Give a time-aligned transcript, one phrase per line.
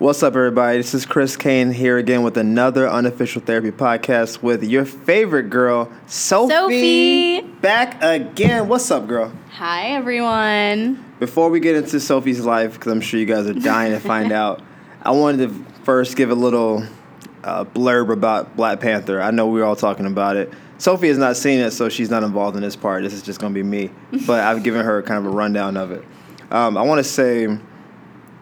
[0.00, 0.78] What's up, everybody?
[0.78, 5.92] This is Chris Kane here again with another unofficial therapy podcast with your favorite girl,
[6.06, 6.54] Sophie.
[6.54, 7.40] Sophie.
[7.60, 8.66] Back again.
[8.66, 9.30] What's up, girl?
[9.50, 11.04] Hi, everyone.
[11.18, 14.32] Before we get into Sophie's life, because I'm sure you guys are dying to find
[14.42, 14.62] out,
[15.02, 16.82] I wanted to first give a little
[17.44, 19.20] uh, blurb about Black Panther.
[19.20, 20.50] I know we are all talking about it.
[20.78, 23.02] Sophie has not seen it, so she's not involved in this part.
[23.02, 23.90] This is just going to be me.
[24.26, 26.02] But I've given her kind of a rundown of it.
[26.50, 27.58] Um, I want to say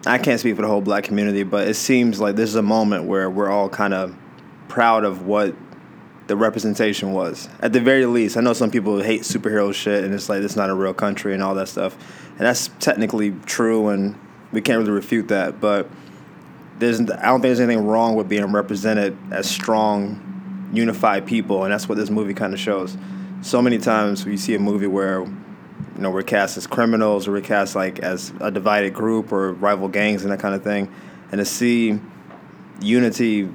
[0.05, 2.61] I can't speak for the whole black community, but it seems like this is a
[2.61, 4.15] moment where we're all kind of
[4.69, 5.55] proud of what
[6.27, 7.49] the representation was.
[7.59, 10.55] At the very least, I know some people hate superhero shit and it's like it's
[10.55, 11.97] not a real country and all that stuff.
[12.37, 14.17] And that's technically true and
[14.51, 15.89] we can't really refute that, but
[16.79, 21.73] there's I don't think there's anything wrong with being represented as strong, unified people, and
[21.73, 22.97] that's what this movie kind of shows.
[23.41, 25.25] So many times we see a movie where
[25.99, 29.51] you know, we're cast as criminals or we're cast like as a divided group or
[29.51, 30.89] rival gangs and that kind of thing.
[31.29, 31.99] And to see
[32.79, 33.49] unity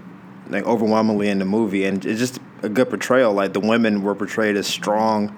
[0.51, 3.33] like overwhelmingly in the movie and it's just a good portrayal.
[3.33, 5.35] Like the women were portrayed as strong,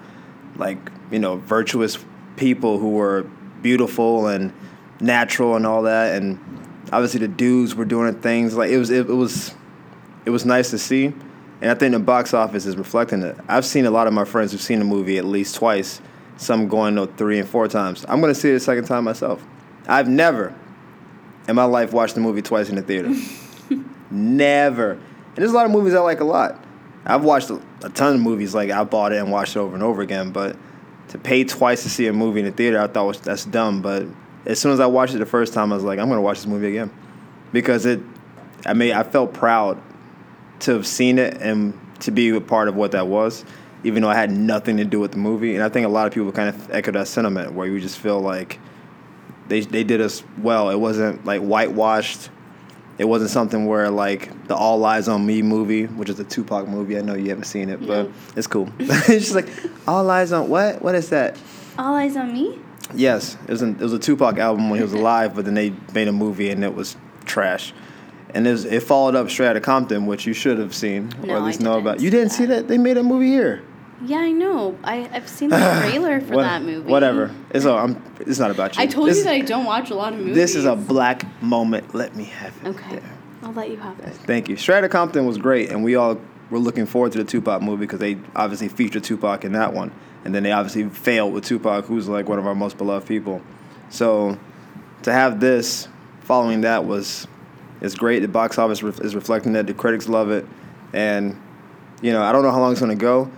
[0.57, 0.77] like,
[1.09, 1.97] you know, virtuous
[2.35, 3.23] people who were
[3.61, 4.51] beautiful and
[4.99, 6.37] natural and all that and
[6.91, 9.55] obviously the dudes were doing things like it was it, it was
[10.25, 11.05] it was nice to see.
[11.61, 13.37] And I think the box office is reflecting it.
[13.47, 16.01] I've seen a lot of my friends who've seen the movie at least twice
[16.37, 18.05] some going three and four times.
[18.07, 19.43] I'm going to see it a second time myself.
[19.87, 20.53] I've never
[21.47, 23.13] in my life watched the movie twice in the theater.
[24.11, 24.91] never.
[24.91, 26.63] And there's a lot of movies I like a lot.
[27.05, 29.73] I've watched a, a ton of movies like I bought it and watched it over
[29.73, 30.57] and over again, but
[31.09, 33.81] to pay twice to see a movie in the theater, I thought was that's dumb.
[33.81, 34.05] But
[34.45, 36.39] as soon as I watched it the first time, I was like, I'm gonna watch
[36.39, 36.91] this movie again
[37.53, 38.01] because it.
[38.65, 39.81] I mean, I felt proud
[40.61, 43.45] to have seen it and to be a part of what that was
[43.83, 45.55] even though I had nothing to do with the movie.
[45.55, 47.99] And I think a lot of people kind of echo that sentiment where you just
[47.99, 48.59] feel like
[49.47, 50.69] they they did us well.
[50.69, 52.29] It wasn't like whitewashed.
[52.97, 56.67] It wasn't something where like the All Eyez on Me movie, which is a Tupac
[56.67, 56.97] movie.
[56.97, 58.13] I know you haven't seen it, but No.
[58.35, 58.69] it's cool.
[58.79, 59.47] it's just like
[59.87, 60.81] All Eyez on what?
[60.81, 61.37] What is that?
[61.77, 62.59] All eyes on me.
[62.95, 65.53] Yes, it was, an, it was a Tupac album when he was alive, but then
[65.53, 67.73] they made a movie and it was trash.
[68.37, 71.25] And it, was, it followed up Straight Outta Compton, which you should have seen or
[71.25, 71.99] No, at I least know about.
[72.01, 72.67] You didn't see that.
[72.67, 73.63] They made a movie here.
[74.05, 74.77] Yeah, I know.
[74.83, 75.57] I, I've seen the
[75.89, 76.87] trailer for What- that movie.
[76.87, 77.33] Whatever.
[77.49, 77.79] It's all.
[77.79, 77.99] I'm.
[78.19, 78.83] It's not about you.
[78.83, 80.35] I told This- you that I don't watch a lot of movies.
[80.35, 81.95] This is a black moment.
[81.95, 82.67] Let me have it.
[82.67, 82.97] Okay.
[82.97, 83.17] there.
[83.41, 84.13] I'll let you have it.
[84.13, 84.55] Thank you.
[84.55, 86.21] Straight Outta Compton was great, and we all
[86.51, 89.91] were looking forward to the Tupac movie because they obviously featured Tupac in that one,
[90.25, 93.41] and then they obviously failed with Tupac, who's like one of our most beloved people.
[93.89, 94.37] So
[95.01, 95.87] to have this
[96.21, 97.27] following that was
[97.81, 98.19] is great.
[98.19, 99.67] The box office re- is reflecting that.
[99.67, 100.45] The critics love it,
[100.93, 101.39] and
[102.01, 103.31] you know I don't know how long it's gonna go.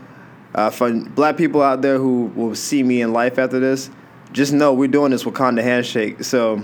[0.56, 3.90] Uh, for black people out there who will see me in life after this,
[4.32, 6.24] just know we're doing this Wakanda handshake.
[6.24, 6.64] So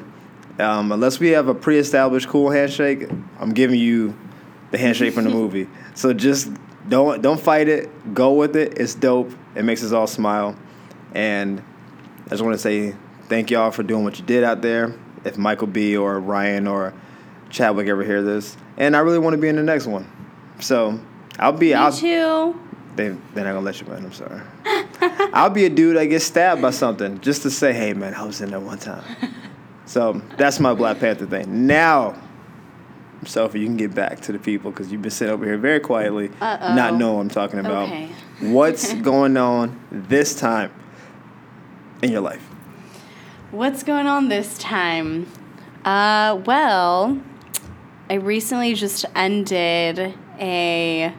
[0.60, 3.10] um, unless we have a pre-established cool handshake,
[3.40, 4.18] I'm giving you
[4.72, 5.68] the handshake from the movie.
[5.94, 6.50] So just
[6.88, 8.14] don't don't fight it.
[8.14, 8.78] Go with it.
[8.80, 9.32] It's dope.
[9.56, 10.58] It makes us all smile.
[11.14, 11.64] And
[12.26, 12.96] I just want to say
[13.28, 14.94] thank y'all for doing what you did out there.
[15.24, 16.94] If Michael B or Ryan or
[17.56, 20.06] Chadwick ever hear this, and I really want to be in the next one.
[20.60, 21.00] So
[21.40, 21.68] I'll be.
[21.68, 22.60] Me I'll, too.
[22.98, 24.06] they they're not gonna let you in.
[24.06, 24.42] I'm sorry.
[25.34, 28.24] I'll be a dude that gets stabbed by something just to say, hey man, I
[28.24, 29.04] was in there one time.
[29.88, 31.68] So that's my Black Panther thing.
[31.68, 32.20] Now,
[33.24, 35.80] Sophie, you can get back to the people because you've been sitting over here very
[35.80, 36.74] quietly, Uh-oh.
[36.74, 37.90] not knowing what I'm talking about.
[37.90, 38.10] Okay.
[38.40, 40.72] What's going on this time
[42.02, 42.42] in your life?
[43.52, 45.28] What's going on this time?
[45.86, 47.22] Uh, well,
[48.08, 51.12] I recently just ended a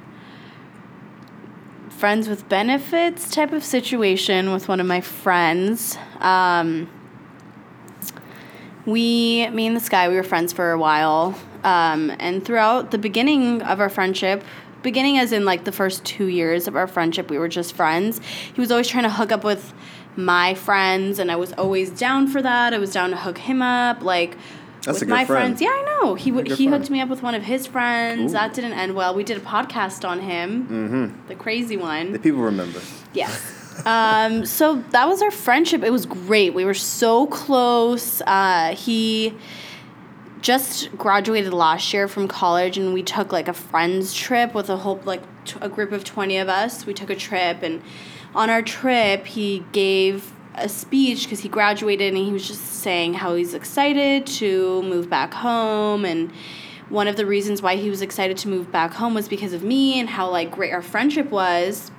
[1.88, 5.98] friends with benefits type of situation with one of my friends.
[6.20, 6.88] Um,
[8.84, 11.36] we, me and this guy, we were friends for a while.
[11.64, 14.44] Um, and throughout the beginning of our friendship,
[14.84, 18.20] beginning as in like the first two years of our friendship, we were just friends.
[18.54, 19.74] He was always trying to hook up with
[20.14, 22.72] my friends, and I was always down for that.
[22.72, 24.36] I was down to hook him up, like
[24.86, 25.58] That's a with good my friend.
[25.58, 25.60] friends.
[25.60, 26.14] Yeah, I know.
[26.14, 26.80] He w- he friend.
[26.82, 28.30] hooked me up with one of his friends.
[28.32, 28.34] Ooh.
[28.34, 29.14] That didn't end well.
[29.14, 31.26] We did a podcast on him, Mm-hmm.
[31.28, 32.12] the crazy one.
[32.12, 32.80] The people remember.
[33.12, 33.52] Yes.
[33.84, 35.82] um, so that was our friendship.
[35.82, 36.54] It was great.
[36.54, 38.22] We were so close.
[38.22, 39.34] Uh, he
[40.42, 44.76] just graduated last year from college, and we took like a friends trip with a
[44.76, 46.86] whole like t- a group of twenty of us.
[46.86, 47.82] We took a trip, and
[48.34, 53.14] on our trip, he gave a speech because he graduated, and he was just saying
[53.14, 56.32] how he's excited to move back home and
[56.88, 59.62] one of the reasons why he was excited to move back home was because of
[59.62, 61.90] me and how like great our friendship was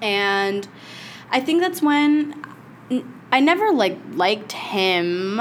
[0.00, 0.68] and
[1.30, 2.44] I think that's when
[3.32, 5.40] I never like liked him,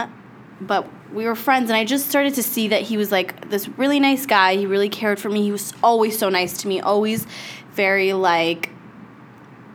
[0.61, 3.67] but we were friends and I just started to see that he was like this
[3.69, 4.55] really nice guy.
[4.55, 5.43] He really cared for me.
[5.43, 7.27] He was always so nice to me, always
[7.73, 8.69] very like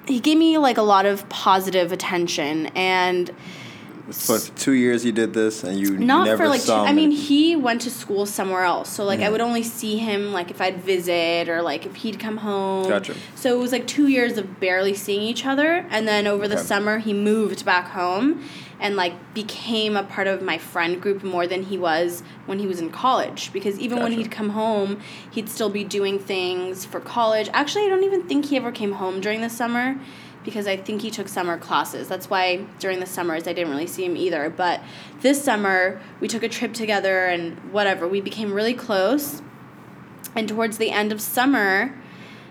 [0.07, 3.31] he gave me like a lot of positive attention and
[4.11, 7.11] For two years you did this, and you not never for like two, I mean
[7.11, 8.89] he went to school somewhere else.
[8.89, 9.33] So like I Mhm.
[9.33, 12.89] would only see him like if I'd visit or like if he'd come home.
[12.89, 13.15] Gotcha.
[13.35, 15.87] so it was like two years of barely seeing each other.
[15.91, 16.65] And then over the Okay.
[16.65, 18.41] summer he moved back home
[18.79, 22.67] and like became a part of my friend group more than he was when he
[22.69, 23.51] was in college.
[23.53, 24.99] Because even when he'd come home
[25.33, 27.49] he'd still be doing things for college.
[27.53, 29.97] Actually I don't even think he ever came home during the summer
[30.47, 32.09] because I think he took summer classes.
[32.09, 34.49] That's why during the summers I didn't really see him either.
[34.49, 34.81] But
[35.21, 38.09] this summer we took a trip together and whatever.
[38.09, 39.43] We became really close.
[40.35, 41.95] And towards the end of summer,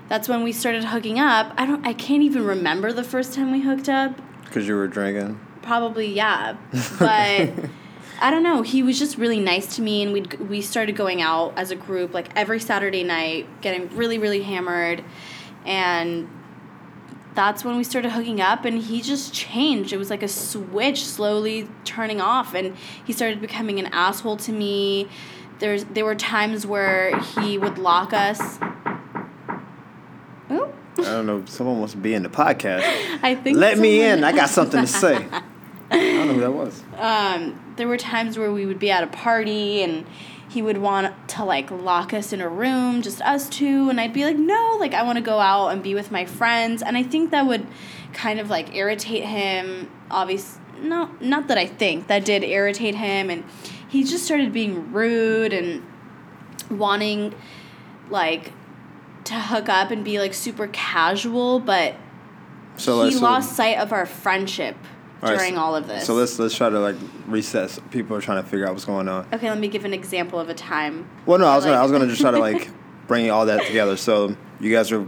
[0.09, 1.53] that's when we started hooking up.
[1.57, 4.19] I don't I can't even remember the first time we hooked up.
[4.43, 5.39] because you were drinking.
[5.63, 6.57] Probably yeah.
[6.99, 7.49] But
[8.21, 8.61] I don't know.
[8.61, 11.75] He was just really nice to me and we we started going out as a
[11.77, 15.01] group like every Saturday night, getting really really hammered
[15.65, 16.27] and
[17.35, 21.05] that's when we started hooking up and he just changed it was like a switch
[21.05, 25.07] slowly turning off and he started becoming an asshole to me
[25.59, 28.57] there's there were times where he would lock us
[30.51, 31.43] Ooh, I don't know.
[31.45, 32.83] Someone wants to be in the podcast.
[33.23, 34.23] I think Let me in.
[34.23, 35.15] I got something to say.
[35.91, 36.83] I don't know who that was.
[36.97, 40.05] um, there were times where we would be at a party and
[40.55, 44.13] he would want to like lock us in a room, just us two, and I'd
[44.13, 46.95] be like, no, like I want to go out and be with my friends, and
[46.95, 47.67] I think that would
[48.13, 49.91] kind of like irritate him.
[50.09, 53.43] Obviously, no, not that I think that did irritate him, and
[53.89, 55.83] he just started being rude and
[56.71, 57.35] wanting
[58.09, 58.53] like
[59.25, 61.95] to hook up and be like super casual, but
[62.77, 64.77] So he let's lost sight of our friendship
[65.23, 66.05] All right, during all of this.
[66.05, 66.95] So let's let's try to like
[67.27, 67.77] reset.
[67.91, 69.27] People are trying to figure out what's going on.
[69.33, 71.07] Okay, let me give an example of a time.
[71.25, 72.69] Well, no, I was gonna I was gonna just try to like
[73.07, 73.97] bring all that together.
[73.97, 75.07] So you guys are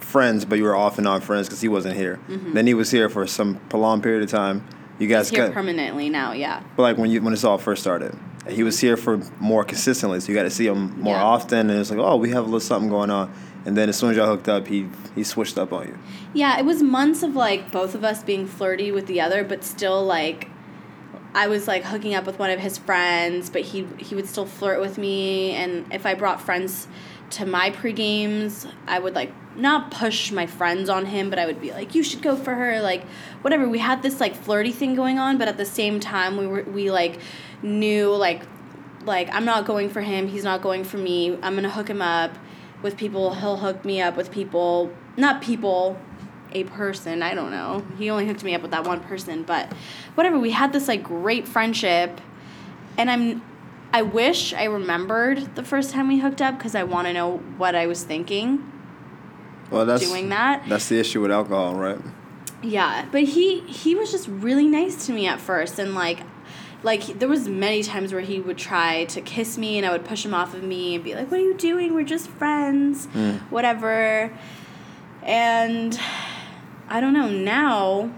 [0.00, 2.20] friends, but you were off and on friends because he wasn't here.
[2.28, 4.66] Then he was here for some prolonged period of time.
[4.98, 5.34] You guys Mm-hmm.
[5.34, 6.62] He's here got, permanently now, yeah.
[6.76, 8.16] but like when you when this all first started,
[8.48, 10.20] he was here for more consistently.
[10.20, 11.24] So you got to see him more Yeah.
[11.24, 13.32] often, and it's like, oh, we have a little something going on.
[13.64, 15.98] And then as soon as y'all hooked up, he he switched up on you.
[16.32, 19.64] Yeah, it was months of like both of us being flirty with the other, but
[19.64, 20.48] still like
[21.34, 24.46] I was like hooking up with one of his friends, but he he would still
[24.46, 26.88] flirt with me and if I brought friends
[27.30, 31.60] to my pre-games, I would like not push my friends on him, but I would
[31.60, 33.04] be like, "You should go for her," like
[33.42, 33.68] whatever.
[33.68, 36.64] We had this like flirty thing going on, but at the same time, we were
[36.64, 37.18] we like
[37.62, 38.42] knew like
[39.04, 41.38] like I'm not going for him, he's not going for me.
[41.42, 42.36] I'm gonna hook him up
[42.82, 43.34] with people.
[43.34, 45.98] He'll hook me up with people, not people,
[46.52, 47.22] a person.
[47.22, 47.84] I don't know.
[47.98, 49.72] He only hooked me up with that one person, but
[50.14, 50.38] whatever.
[50.38, 52.20] We had this like great friendship,
[52.98, 53.42] and I'm.
[53.92, 57.36] I wish I remembered the first time we hooked up because I want to know
[57.58, 58.68] what I was thinking
[59.70, 60.64] Well, that's doing that.
[60.68, 62.00] that's the issue with alcohol, right?
[62.60, 66.20] Yeah, but he he was just really nice to me at first, and like,
[66.84, 70.04] like there was many times where he would try to kiss me, and I would
[70.04, 71.94] push him off of me and be like, "What are you doing?
[71.94, 73.40] We're just friends, Mm.
[73.50, 74.30] whatever."
[75.22, 75.98] And
[76.88, 78.10] I don't know now.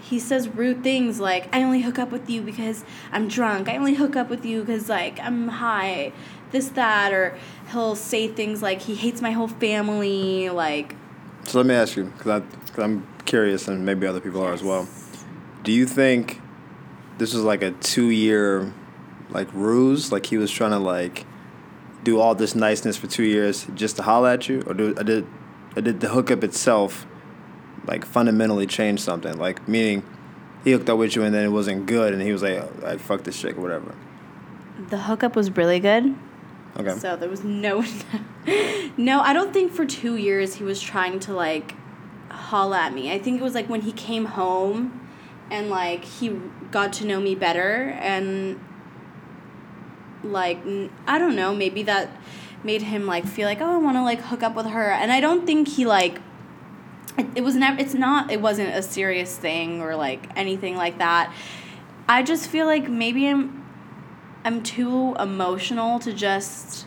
[0.00, 3.68] He says rude things like, "I only hook up with you because I'm drunk.
[3.68, 6.12] I only hook up with you because like I'm high."
[6.52, 7.34] This that, or
[7.72, 10.94] he'll say things like he hates my whole family, like
[11.44, 12.42] So let me ask you, because
[12.78, 14.86] I'm curious, and maybe other people are as well.
[15.64, 16.40] Do you think
[17.18, 18.72] this was like a two-year,
[19.30, 20.12] like ruse?
[20.12, 21.26] Like he was trying to like
[22.04, 25.26] do all this niceness for two years just to holler at you, or, did
[25.76, 27.06] or did the hookup itself
[27.86, 29.36] like fundamentally change something?
[29.38, 30.02] Like meaning
[30.64, 33.00] he hooked up with you and then it wasn't good, and he was like, like
[33.00, 33.94] fuck this chick or whatever.
[34.90, 36.14] the hookup was really good.
[36.78, 36.98] Okay.
[36.98, 37.82] So there was no,
[38.98, 39.20] no.
[39.20, 41.74] I don't think for two years he was trying to like,
[42.30, 43.10] holla at me.
[43.10, 45.05] I think it was like when he came home,
[45.50, 46.30] and like he
[46.70, 48.60] got to know me better, and
[50.22, 50.58] like
[51.06, 52.10] I don't know, maybe that
[52.64, 55.12] made him like feel like oh I want to like hook up with her, and
[55.12, 56.20] I don't think he like.
[57.18, 57.80] It, it was never.
[57.80, 58.30] It's not.
[58.30, 61.32] It wasn't a serious thing or like anything like that.
[62.08, 63.64] I just feel like maybe I'm
[64.44, 66.86] I'm too emotional to just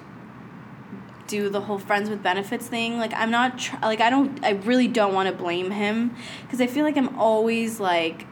[1.27, 2.97] do the whole friends with benefits thing.
[2.97, 6.61] Like I'm not tr- like I don't I really don't want to blame him because
[6.61, 8.25] I feel like I'm always like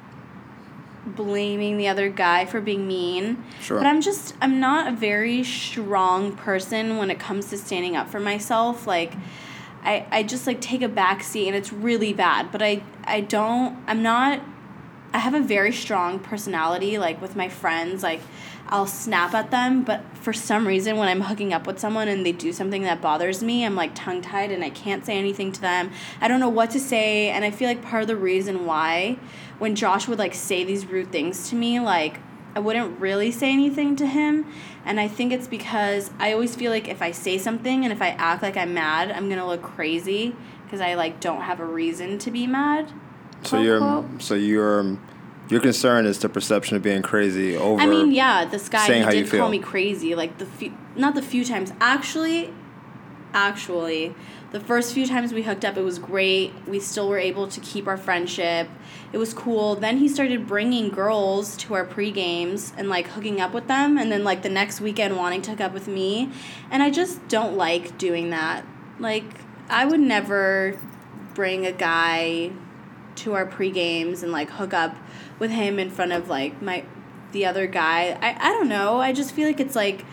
[1.16, 3.44] blaming the other guy for being mean.
[3.62, 3.78] Sure.
[3.78, 8.10] But I'm just I'm not a very strong person when it comes to standing up
[8.10, 8.86] for myself.
[8.86, 9.14] Like
[9.84, 13.22] I I just like take a back seat and it's really bad, but I I
[13.22, 14.42] don't I'm not
[15.14, 16.98] I have a very strong personality.
[16.98, 18.22] Like with my friends, like
[18.70, 22.26] I'll snap at them, but for some reason, when I'm hooking up with someone and
[22.26, 25.52] they do something that bothers me, I'm like tongue tied and I can't say anything
[25.54, 25.92] to them.
[26.20, 29.20] I don't know what to say, and I feel like part of the reason why,
[29.60, 32.20] when Josh would like say these rude things to me, like
[32.56, 34.46] I wouldn't really say anything to him.
[34.86, 38.02] And I think it's because I always feel like if I say something and if
[38.02, 41.66] I act like I'm mad, I'm gonna look crazy because I like don't have a
[41.66, 42.92] reason to be mad.
[43.44, 44.98] So you're so you're
[45.50, 47.82] your concern is the perception of being crazy over.
[47.82, 49.40] I mean, yeah, this guy saying how he you did feel.
[49.42, 50.16] call me crazy.
[50.16, 51.72] Like the few, not the few times.
[51.80, 52.54] Actually,
[53.38, 54.16] actually,
[54.52, 56.54] the first few times we hooked up, it was great.
[56.68, 58.68] We still were able to keep our friendship.
[59.14, 59.76] It was cool.
[59.76, 63.98] Then he started bringing girls to our pre games and like hooking up with them,
[63.98, 66.32] and then like the next weekend wanting to hook up with me,
[66.72, 68.66] and I just don't like doing that.
[69.00, 69.26] Like
[69.70, 70.80] I would never
[71.36, 72.52] bring a guy
[73.18, 74.96] to our pre games and like hook up
[75.38, 76.84] with him in front of like my
[77.34, 78.18] the other guy.
[78.22, 79.00] I, I don't know.
[79.00, 80.06] I just feel like it's like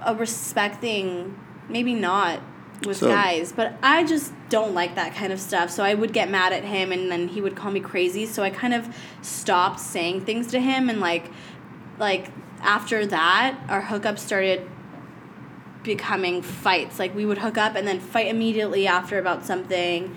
[0.00, 1.38] a respecting
[1.70, 2.40] maybe not
[2.86, 5.70] with So- guys, but I just don't like that kind of stuff.
[5.70, 8.26] So I would get mad at him and then he would call me crazy.
[8.26, 11.30] So I kind of stopped saying things to him and like
[11.98, 12.30] like
[12.62, 14.66] after that our hookup started
[15.82, 16.98] becoming fights.
[16.98, 20.14] Like we would hook up and then fight immediately after about something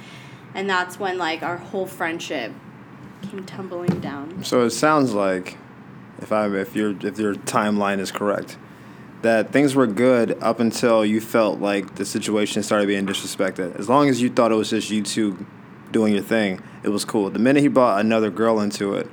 [0.55, 2.51] and that's when like our whole friendship
[3.23, 4.43] came tumbling down.
[4.43, 5.57] So it sounds like,
[6.21, 8.57] if I if your if your timeline is correct,
[9.23, 13.75] that things were good up until you felt like the situation started being disrespected.
[13.79, 15.45] As long as you thought it was just you two
[15.91, 17.29] doing your thing, it was cool.
[17.29, 19.09] The minute he brought another girl into it,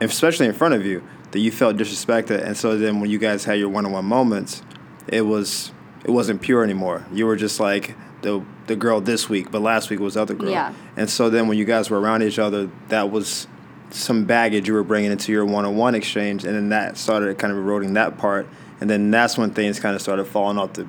[0.00, 3.44] especially in front of you, that you felt disrespected, and so then when you guys
[3.44, 4.62] had your one-on-one moments,
[5.06, 5.72] it was
[6.04, 7.06] it wasn't pure anymore.
[7.12, 10.34] You were just like the the girl this week, but last week was the other
[10.34, 10.50] girl.
[10.50, 10.72] Yeah.
[10.96, 13.46] And so then when you guys were around each other, that was
[13.90, 17.58] some baggage you were bringing into your one-on-one exchange, and then that started kind of
[17.58, 18.48] eroding that part,
[18.80, 20.86] and then that's when things kind of started falling off the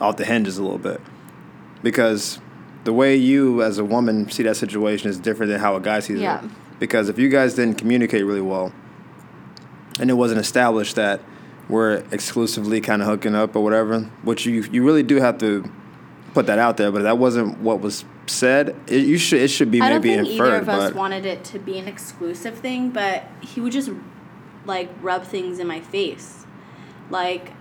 [0.00, 1.00] off the hinges a little bit,
[1.82, 2.38] because
[2.84, 6.00] the way you as a woman see that situation is different than how a guy
[6.00, 6.44] sees Yeah.
[6.44, 6.50] it.
[6.78, 8.72] Because if you guys didn't communicate really well,
[9.98, 11.20] and it wasn't established that
[11.68, 15.68] we're exclusively kind of hooking up or whatever, which you you really do have to
[16.34, 18.76] put that out there, but that wasn't what was said.
[18.86, 21.26] It, you should it should be I don't maybe think inferred, either of us wanted
[21.26, 23.90] it to be an exclusive thing, but he would just
[24.66, 26.37] like rub things in my face.
[27.10, 27.52] Like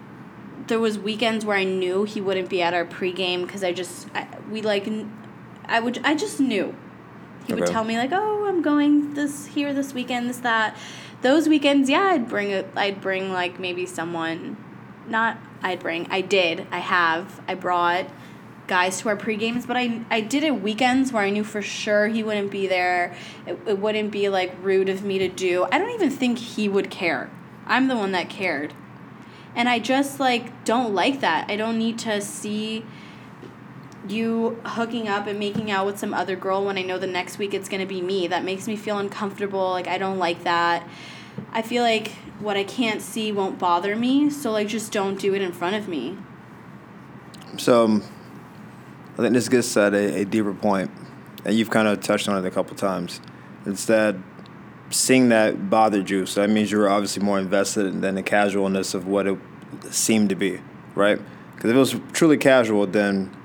[0.67, 4.07] there was weekends where I knew he wouldn't be at our pregame because I just
[4.13, 4.89] I, we like
[5.65, 6.75] I would I just knew.
[7.45, 10.75] He would tell me like, "Oh, I'm going this here this weekend, this that."
[11.21, 14.57] Those weekends, yeah, I'd bring a I'd bring like maybe someone
[15.07, 16.07] not I'd bring.
[16.11, 16.67] I did.
[16.71, 17.41] I have.
[17.47, 18.07] I brought
[18.67, 21.61] guys to our pre games, but I I did it weekends where I knew for
[21.61, 23.15] sure he wouldn't be there.
[23.45, 25.67] It, it wouldn't be like rude of me to do.
[25.71, 27.29] I don't even think he would care.
[27.65, 28.73] I'm the one that cared.
[29.57, 31.49] And I just like don't like that.
[31.49, 32.85] I don't need to see
[34.07, 37.39] you hooking up and making out with some other girl when I know the next
[37.39, 38.27] week it's going to be me.
[38.27, 39.71] That makes me feel uncomfortable.
[39.71, 40.87] Like I don't like that.
[41.51, 42.09] I feel like
[42.39, 45.75] what I can't see won't bother me, so like just don't do it in front
[45.75, 46.17] of me.
[47.57, 48.03] So um,
[49.13, 50.91] I think this gets at a, a deeper point,
[51.45, 53.21] and you've kind of touched on it a couple times.
[53.65, 54.15] It's that
[54.89, 58.94] seeing that bothered you, so that means you were obviously more invested than the casualness
[58.94, 59.38] of what it
[59.89, 60.62] seemed to be,
[60.96, 61.20] right?
[61.56, 63.36] Because if it was truly casual, then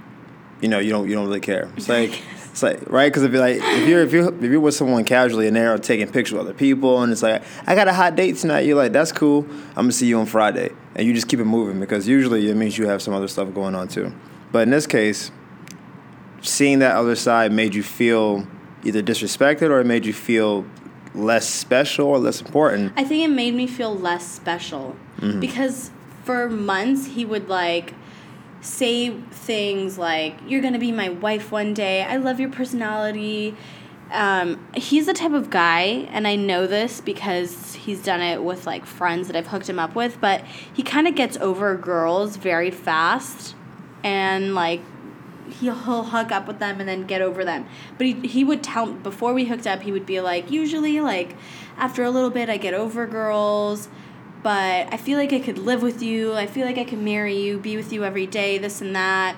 [0.60, 1.70] you know you don't you don't really care.
[1.76, 4.60] It's like it's like right because if you're like if you're if you if you're
[4.60, 7.88] with someone casually and they're taking pictures of other people and it's like I got
[7.88, 9.46] a hot date tonight, you're like that's cool.
[9.70, 12.54] I'm gonna see you on Friday, and you just keep it moving because usually it
[12.54, 14.12] means you have some other stuff going on too.
[14.52, 15.30] But in this case,
[16.42, 18.46] seeing that other side made you feel
[18.84, 20.66] either disrespected or it made you feel
[21.14, 22.92] less special or less important.
[22.96, 24.96] I think it made me feel less special.
[25.40, 25.90] Because
[26.24, 27.94] for months he would like
[28.60, 32.02] say things like you're gonna be my wife one day.
[32.02, 33.56] I love your personality.
[34.10, 38.66] Um, he's the type of guy and i know this because he's done it with
[38.66, 42.36] like friends that i've hooked him up with but he kind of gets over girls
[42.36, 43.54] very fast.
[44.04, 44.80] And like
[45.52, 47.66] he'll, he'll hook up with them and then get over them.
[47.98, 51.36] But he, he would tell before we hooked up, he would be like, usually like
[51.76, 53.88] after a little bit, I get over girls,
[54.42, 56.34] but I feel like I could live with you.
[56.34, 59.36] I feel like I could marry you, be with you every day, this and that.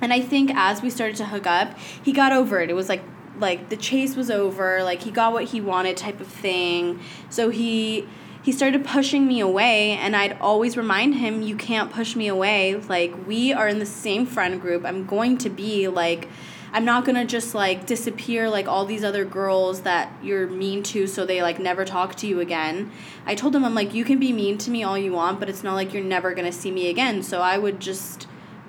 [0.00, 2.70] And I think as we started to hook up, he got over it.
[2.70, 3.02] It was like
[3.38, 7.00] like the chase was over, like he got what he wanted type of thing.
[7.28, 8.08] So he
[8.46, 12.76] he started pushing me away and I'd always remind him you can't push me away.
[12.76, 14.84] Like we are in the same friend group.
[14.84, 16.28] I'm going to be like
[16.72, 21.08] I'm not gonna just like disappear like all these other girls that you're mean to
[21.08, 22.92] so they like never talk to you again.
[23.24, 25.48] I told him I'm like you can be mean to me all you want, but
[25.48, 27.24] it's not like you're never gonna see me again.
[27.24, 28.28] So I would just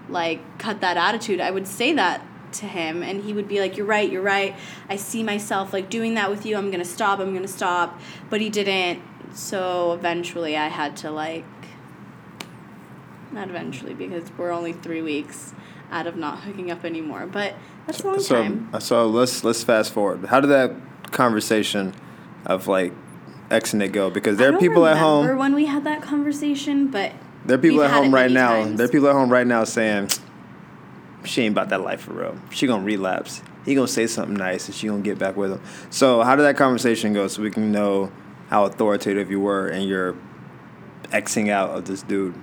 [0.10, 1.39] like cut that attitude.
[1.39, 4.55] I would say that to him and he would be like you're right you're right
[4.89, 8.39] i see myself like doing that with you i'm gonna stop i'm gonna stop but
[8.39, 9.01] he didn't
[9.34, 11.46] so eventually i had to like
[13.31, 15.53] not eventually because we're only three weeks
[15.91, 17.53] out of not hooking up anymore but
[17.88, 20.25] that's a long so, time So let's let's fast forward.
[20.25, 20.74] How did that
[21.12, 21.93] conversation
[22.46, 22.93] of like
[23.50, 24.10] exing it go?
[24.10, 25.38] Because there are people at remember home.
[25.38, 27.13] when we had that conversation but
[27.46, 28.63] There are people at home right now.
[28.63, 28.77] times.
[28.77, 30.10] There are people at home right now saying,
[31.24, 32.36] "She ain't about that life for real.
[32.50, 33.41] She gonna relapse.
[33.63, 36.43] He gonna say something nice, and she gonna get back with him." So how did
[36.43, 37.27] that conversation go?
[37.29, 38.12] So we can know
[38.50, 40.16] how authoritative you were and your
[41.12, 42.36] xing out of this dude.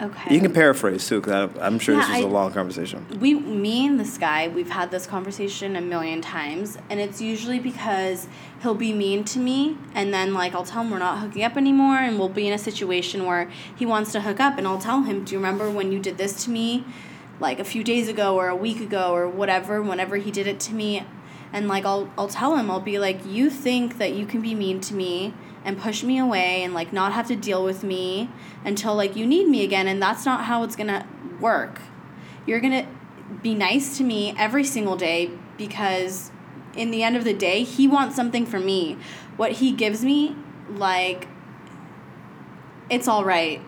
[0.00, 3.04] okay You can paraphrase too, because I'm sure this was a long conversation.
[3.20, 7.58] we me and this guy we've had this conversation a million times and it's usually
[7.58, 8.28] because
[8.62, 11.56] he'll be mean to me and then like i'll tell him we're not hooking up
[11.56, 14.78] anymore and we'll be in a situation where he wants to hook up and i'll
[14.80, 16.84] tell him do you remember when you did this to me
[17.40, 20.60] like a few days ago or a week ago or whatever whenever he did it
[20.60, 21.04] to me
[21.54, 24.54] and like I'll I'll tell him I'll be like you think that you can be
[24.54, 25.32] mean to me
[25.64, 28.28] and push me away and like not have to deal with me
[28.64, 31.06] until like you need me again and that's not how it's going to
[31.40, 31.80] work.
[32.44, 32.88] You're going to
[33.42, 36.32] be nice to me every single day because
[36.76, 38.98] in the end of the day he wants something from me.
[39.36, 40.36] What he gives me
[40.68, 41.28] like
[42.90, 43.62] it's all right.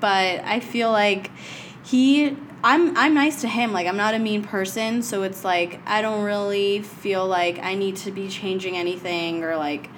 [0.00, 1.32] But I feel like
[1.84, 3.72] he I'm I'm nice to him.
[3.72, 7.74] Like I'm not a mean person, so it's like I don't really feel like I
[7.74, 9.90] need to be changing anything or like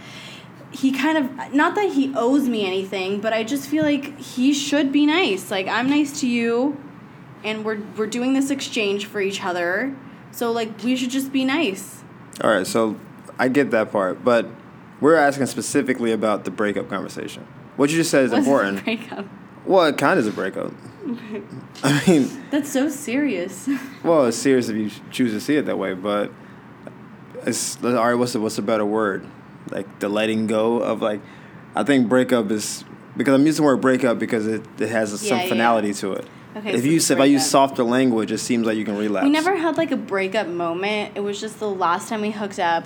[0.71, 4.53] he kind of not that he owes me anything, but I just feel like he
[4.53, 5.51] should be nice.
[5.51, 6.79] Like I'm nice to you
[7.43, 9.97] and we're we're doing this exchange for each other.
[10.31, 12.03] So like we should just be nice.
[12.43, 12.97] All right, so
[13.39, 14.47] I get that part, but
[15.01, 17.47] we're asking specifically about the breakup conversation.
[17.77, 18.85] What you just said is What's important.
[18.85, 19.27] breakup?
[19.65, 20.73] Well, it kind of is a breakup.
[21.83, 23.69] I mean, That's so serious.
[24.05, 26.31] well, it's serious if you choose to see it that way, but
[27.47, 28.15] it's all right.
[28.15, 29.27] What's the what's a better word?
[29.71, 31.21] Like the letting go of like,
[31.75, 32.85] I think breakup is
[33.17, 35.49] because I'm using the word breakup because it, it has some Yeah, yeah.
[35.49, 36.27] finality to it.
[36.57, 39.25] Okay, if so you if I use softer language, it seems like you can relapse.
[39.25, 41.13] We never had like a breakup moment.
[41.17, 42.85] It was just the last time we hooked up,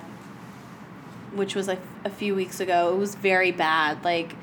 [1.32, 2.92] which was like a few weeks ago.
[2.94, 4.04] It was very bad.
[4.04, 4.34] Like,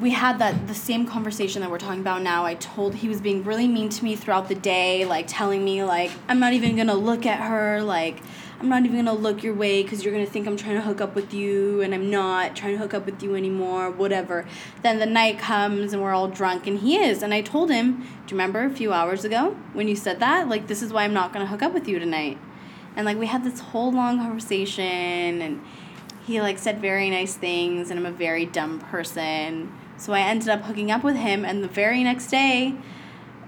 [0.00, 2.44] we had that the same conversation that we're talking about now.
[2.44, 5.84] I told he was being really mean to me throughout the day, like telling me
[5.84, 8.22] like I'm not even gonna look at her, like
[8.60, 11.02] I'm not even gonna look your way because you're gonna think I'm trying to hook
[11.02, 13.90] up with you, and I'm not trying to hook up with you anymore.
[13.90, 14.46] Whatever.
[14.82, 17.22] Then the night comes and we're all drunk, and he is.
[17.22, 20.48] And I told him, Do you remember a few hours ago when you said that?
[20.48, 22.38] Like this is why I'm not gonna hook up with you tonight.
[22.96, 25.62] And like we had this whole long conversation, and
[26.26, 29.70] he like said very nice things, and I'm a very dumb person.
[30.00, 32.74] So I ended up hooking up with him, and the very next day,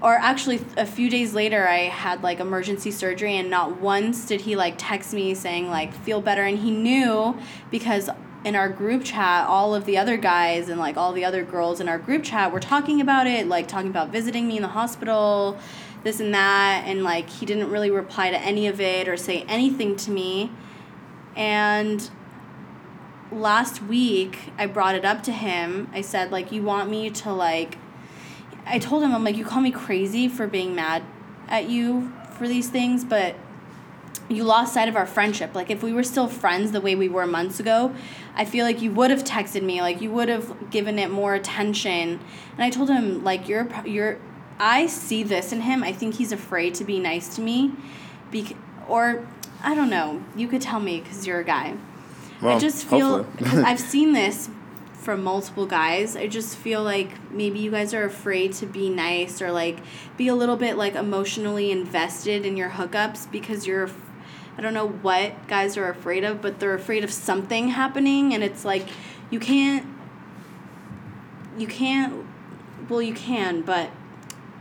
[0.01, 4.41] or actually a few days later i had like emergency surgery and not once did
[4.41, 7.39] he like text me saying like feel better and he knew
[7.71, 8.09] because
[8.43, 11.79] in our group chat all of the other guys and like all the other girls
[11.79, 14.67] in our group chat were talking about it like talking about visiting me in the
[14.67, 15.57] hospital
[16.03, 19.43] this and that and like he didn't really reply to any of it or say
[19.47, 20.51] anything to me.
[21.35, 22.09] And
[23.33, 27.31] last week i brought it up to him i said like you want me to
[27.31, 27.77] like
[28.65, 31.03] I told him, I'm like, you call me crazy for being mad
[31.47, 33.35] at you for these things, but
[34.29, 35.53] you lost sight of our friendship.
[35.53, 37.93] Like, if we were still friends the way we were months ago,
[38.35, 41.35] I feel like you would have texted me, like, you would have given it more
[41.35, 42.19] attention.
[42.53, 44.17] And I told him, like, you're, you're,
[44.59, 45.83] I see this in him.
[45.83, 47.73] I think he's afraid to be nice to me.
[48.31, 48.55] Bec-
[48.87, 49.27] or,
[49.61, 50.23] I don't know.
[50.35, 51.75] You could tell me because you're a guy.
[52.49, 54.49] I just feel, because I've seen this
[55.03, 56.15] from multiple guys.
[56.15, 59.79] I just feel like maybe you guys are afraid to be nice or like
[60.17, 63.89] be a little bit like emotionally invested in your hookups because you're
[64.57, 68.43] I don't know what guys are afraid of, but they're afraid of something happening and
[68.43, 68.87] it's like
[69.29, 69.85] you can't
[71.57, 72.25] you can't
[72.89, 73.89] well you can, but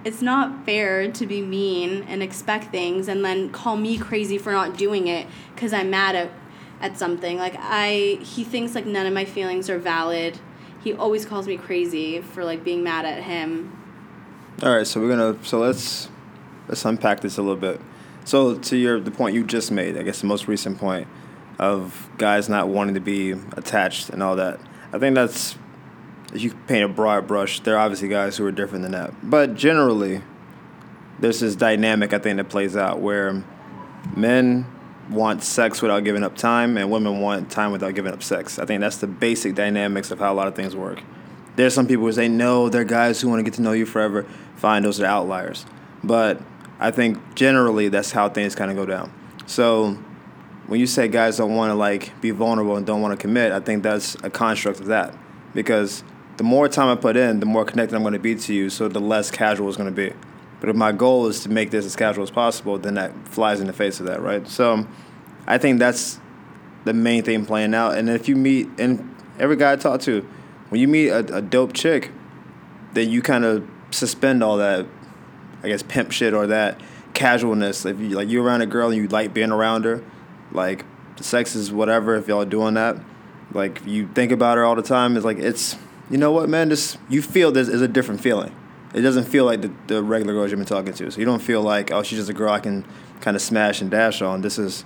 [0.05, 4.51] it's not fair to be mean and expect things and then call me crazy for
[4.51, 6.31] not doing it cuz I'm mad at
[6.83, 7.39] at something.
[7.39, 10.39] Like I he thinks like none of my feelings are valid.
[10.83, 13.79] He always calls me crazy for like being mad at him.
[14.63, 16.11] All right, so we're gonna so let's
[16.69, 17.81] let's unpack this a little bit.
[18.25, 21.09] So to your the point you just made, I guess the most recent point
[21.59, 24.61] of guys not wanting to be attached and all that.
[24.93, 25.57] I think that's
[26.35, 29.13] if you paint a broad brush, there are obviously guys who are different than that.
[29.23, 30.23] But generally,
[31.21, 33.45] there's this dynamic I think that plays out where
[34.17, 34.67] men
[35.13, 38.59] want sex without giving up time, and women want time without giving up sex.
[38.59, 41.03] I think that's the basic dynamics of how a lot of things work.
[41.57, 43.87] There's some people who say no, they're guys who want to get to know you
[43.87, 44.27] forever.
[44.57, 45.67] Fine, those are outliers.
[46.03, 46.41] But
[46.81, 49.13] I think generally that's how things kind of go down.
[49.47, 49.99] So
[50.67, 53.53] when you say guys don't want to like be vulnerable and don't want to commit,
[53.53, 55.15] I think that's a construct of that
[55.55, 56.03] because
[56.39, 58.71] the more time I put in, the more connected I'm going to be to you,
[58.71, 60.15] so the less casual it's going to be.
[60.63, 63.61] But if my goal is to make this as casual as possible, then that flies
[63.61, 64.47] in the face of that, right?
[64.47, 64.87] So
[65.45, 66.21] I think that's
[66.85, 67.99] the main thing playing out.
[67.99, 70.25] And if you meet, and every guy I talk to,
[70.69, 72.13] when you meet a, a dope chick,
[72.93, 74.87] then you kind of suspend all that,
[75.65, 76.81] I guess, pimp shit or that
[77.13, 77.85] casualness.
[77.85, 80.01] If you like you're around a girl and you like being around her,
[80.53, 80.85] like
[81.17, 82.15] sex is whatever.
[82.15, 82.99] If y'all doing that,
[83.53, 85.77] like you think about her all the time, it's like it's
[86.09, 86.69] you know what, man.
[86.69, 88.55] This you feel this is a different feeling
[88.95, 91.11] it doesn't feel like the, the regular girls you've been talking to.
[91.11, 92.85] So you don't feel like, oh, she's just a girl I can
[93.21, 94.43] kind of smash and dash on.
[94.43, 94.85] This is,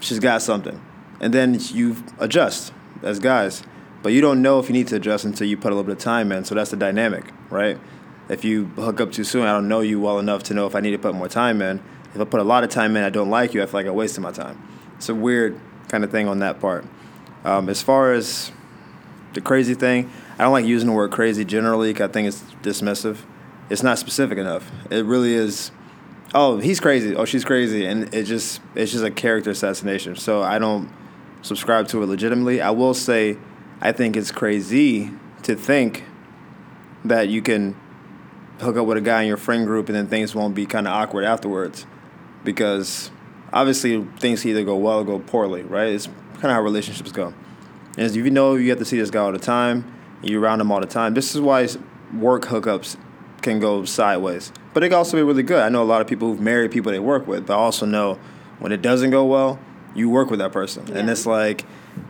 [0.00, 0.80] she's got something.
[1.20, 2.72] And then you adjust
[3.02, 3.62] as guys.
[4.02, 5.92] But you don't know if you need to adjust until you put a little bit
[5.92, 6.44] of time in.
[6.44, 7.78] So that's the dynamic, right?
[8.28, 10.74] If you hook up too soon, I don't know you well enough to know if
[10.74, 11.82] I need to put more time in.
[12.14, 13.86] If I put a lot of time in, I don't like you, I feel like
[13.86, 14.60] I wasted my time.
[14.96, 16.84] It's a weird kind of thing on that part.
[17.44, 18.52] Um, as far as
[19.32, 22.40] the crazy thing, I don't like using the word crazy generally because I think it's
[22.62, 23.18] dismissive.
[23.68, 24.72] It's not specific enough.
[24.90, 25.70] It really is.
[26.34, 27.14] Oh, he's crazy.
[27.14, 30.16] Oh, she's crazy, and it just it's just a character assassination.
[30.16, 30.90] So I don't
[31.42, 32.62] subscribe to it legitimately.
[32.62, 33.36] I will say,
[33.82, 35.10] I think it's crazy
[35.42, 36.04] to think
[37.04, 37.78] that you can
[38.60, 40.88] hook up with a guy in your friend group and then things won't be kind
[40.88, 41.84] of awkward afterwards,
[42.44, 43.10] because
[43.52, 45.88] obviously things either go well or go poorly, right?
[45.88, 47.34] It's kind of how relationships go.
[47.98, 50.58] And as you know, you have to see this guy all the time you around
[50.58, 51.14] them all the time.
[51.14, 51.68] This is why
[52.14, 52.96] work hookups
[53.42, 54.52] can go sideways.
[54.74, 55.62] But it can also be really good.
[55.62, 57.86] I know a lot of people who've married people they work with, but I also
[57.86, 58.18] know
[58.58, 59.58] when it doesn't go well,
[59.94, 60.86] you work with that person.
[60.86, 60.98] Yeah.
[60.98, 61.64] And it's like,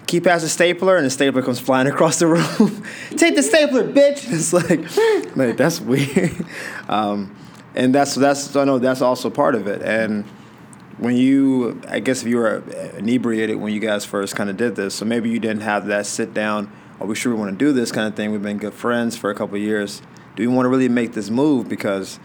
[0.06, 2.84] keep past the stapler, and the stapler comes flying across the room.
[3.16, 4.26] Take the stapler, bitch!
[4.30, 6.44] It's like, like that's weird.
[6.88, 7.34] Um,
[7.74, 9.82] and that's that's I know that's also part of it.
[9.82, 10.24] And
[10.98, 12.62] when you, I guess if you were
[12.98, 16.06] inebriated when you guys first kind of did this, so maybe you didn't have that
[16.06, 18.30] sit down are we sure we want to do this kind of thing?
[18.30, 20.02] We've been good friends for a couple years.
[20.36, 21.68] Do we want to really make this move?
[21.68, 22.20] Because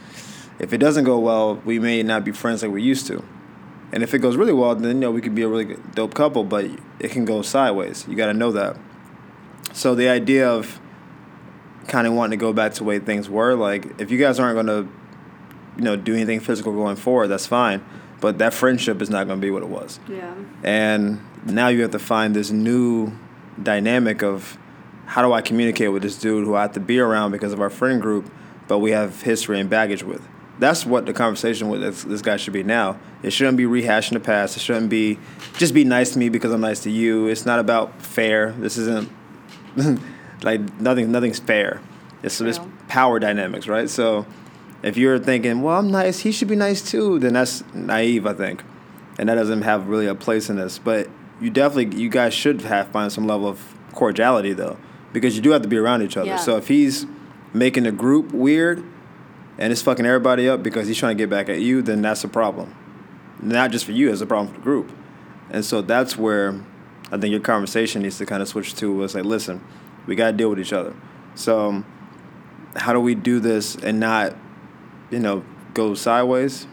[0.59, 3.23] if it doesn't go well, we may not be friends like we used to.
[3.91, 6.13] And if it goes really well, then you know we could be a really dope
[6.13, 6.65] couple, but
[6.99, 8.05] it can go sideways.
[8.07, 8.77] You got to know that.
[9.73, 10.79] So the idea of
[11.87, 14.39] kind of wanting to go back to the way things were, like if you guys
[14.39, 14.91] aren't going to,
[15.77, 17.83] you know, do anything physical going forward, that's fine.
[18.19, 19.99] But that friendship is not going to be what it was.
[20.09, 20.33] Yeah.
[20.63, 23.13] And now you have to find this new
[23.61, 24.57] dynamic of
[25.05, 27.61] how do I communicate with this dude who I have to be around because of
[27.61, 28.29] our friend group,
[28.67, 30.27] but we have history and baggage with?
[30.57, 32.97] That's what the conversation with this, this guy should be now.
[33.21, 34.55] It shouldn't be rehashing the past.
[34.57, 35.19] It shouldn't be
[35.57, 37.27] just be nice to me because I'm nice to you.
[37.27, 38.53] It's not about fair.
[38.53, 39.09] This isn't
[40.43, 41.11] like nothing.
[41.11, 41.81] Nothing's fair.
[42.23, 43.89] It's just power dynamics, right?
[43.89, 44.25] So
[44.81, 48.33] if you're thinking, well, I'm nice, he should be nice too, then that's naive, I
[48.33, 48.63] think,
[49.19, 50.79] and that doesn't have really a place in this.
[50.79, 53.61] But you definitely, you guys should have find some level of
[53.93, 54.77] cordiality though
[55.15, 56.27] because you do have to be around each other.
[56.27, 56.35] Yeah.
[56.35, 57.05] So if he's
[57.53, 58.83] making the group weird
[59.57, 62.25] and it's fucking everybody up because he's trying to get back at you, then that's
[62.25, 62.75] a problem.
[63.41, 64.91] Not just for you, it's a problem for the group.
[65.49, 66.61] And so that's where
[67.13, 69.65] I think your conversation needs to kind of switch to was like, listen,
[70.05, 70.93] we got to deal with each other.
[71.35, 71.85] So um,
[72.75, 74.35] how do we do this and not,
[75.11, 76.67] you know, go sideways?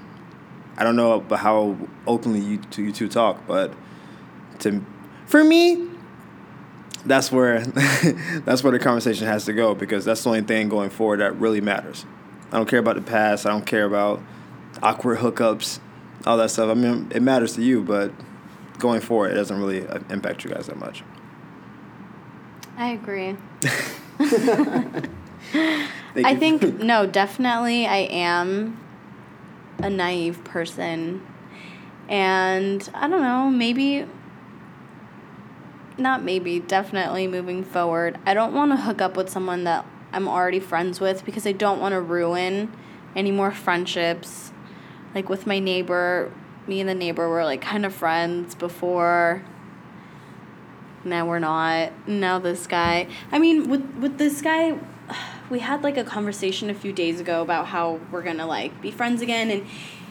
[0.76, 1.76] I don't know about how
[2.08, 3.72] openly you two, you two talk, but
[4.60, 4.84] to
[5.26, 5.91] for me,
[7.04, 7.60] that's where
[8.44, 11.38] that's where the conversation has to go because that's the only thing going forward that
[11.38, 12.06] really matters.
[12.50, 13.46] I don't care about the past.
[13.46, 14.20] I don't care about
[14.82, 15.80] awkward hookups,
[16.26, 16.70] all that stuff.
[16.70, 18.12] I mean, it matters to you, but
[18.78, 21.02] going forward, it doesn't really uh, impact you guys that much.
[22.76, 23.36] I agree.
[26.14, 28.78] I think no, definitely I am
[29.78, 31.26] a naive person.
[32.08, 34.06] And I don't know, maybe
[35.98, 40.28] not maybe, definitely moving forward, I don't want to hook up with someone that I'm
[40.28, 42.72] already friends with because I don't want to ruin
[43.16, 44.52] any more friendships.
[45.14, 46.32] Like with my neighbor,
[46.66, 49.42] me and the neighbor were like kind of friends before.
[51.04, 51.92] Now we're not.
[52.08, 53.08] Now this guy.
[53.30, 54.78] I mean, with with this guy,
[55.50, 58.90] we had like a conversation a few days ago about how we're gonna like be
[58.90, 59.66] friends again, and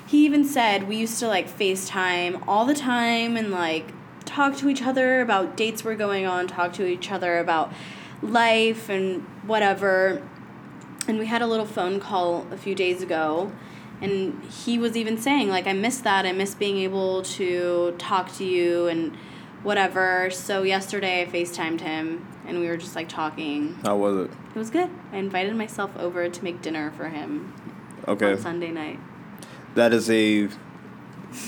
[0.08, 3.94] he even said we used to like FaceTime all the time and like
[4.32, 7.72] talk to each other about dates we're going on, talk to each other about
[8.22, 10.22] life and whatever.
[11.08, 13.52] And we had a little phone call a few days ago,
[14.02, 16.26] And he was even saying, like, I miss that.
[16.26, 19.16] I miss being able to talk to you and
[19.62, 20.30] whatever.
[20.32, 23.78] So yesterday I FaceTimed him and we were just like talking.
[23.84, 24.32] How was it?
[24.56, 24.90] It was good.
[25.12, 27.54] I invited myself over to make dinner for him
[28.08, 28.32] Okay.
[28.32, 29.00] on Sunday night.
[29.76, 30.50] That is a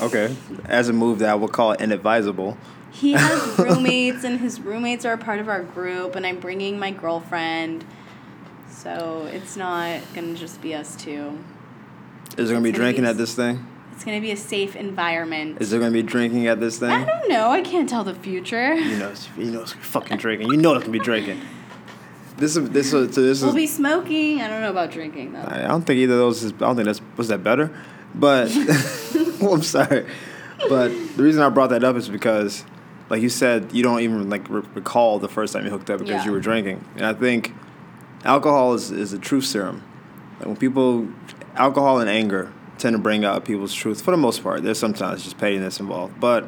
[0.02, 0.36] okay.
[0.66, 2.58] As a move that I would call inadvisable.
[2.92, 6.78] He has roommates, and his roommates are a part of our group, and I'm bringing
[6.78, 7.84] my girlfriend.
[8.70, 11.40] So it's not gonna just be us two.
[12.38, 13.66] Is there gonna be drinking be- at this thing?
[13.94, 15.62] It's gonna be a safe environment.
[15.62, 16.90] Is there gonna be drinking at this thing?
[16.90, 17.50] I don't know.
[17.50, 18.74] I can't tell the future.
[18.74, 20.50] You know, it's, you know, it's fucking drinking.
[20.50, 21.42] You know, it's gonna be drinking.
[22.38, 23.44] This is this is so this is.
[23.44, 24.42] We'll be smoking.
[24.42, 25.46] I don't know about drinking though.
[25.48, 26.54] I don't think either of those is.
[26.54, 27.72] I don't think that's was that better,
[28.16, 28.48] but
[29.44, 30.06] well, I'm sorry,
[30.70, 32.64] but the reason I brought that up is because,
[33.10, 36.00] like you said, you don't even like re- recall the first time you hooked up
[36.00, 36.26] because Yeah.
[36.26, 37.54] you were drinking, and I think
[38.24, 39.84] alcohol is is a truth serum.
[40.40, 41.08] Like when people,
[41.56, 44.64] alcohol and anger tend to bring out people's truth for the most part.
[44.64, 46.44] There's sometimes just pettiness involved, but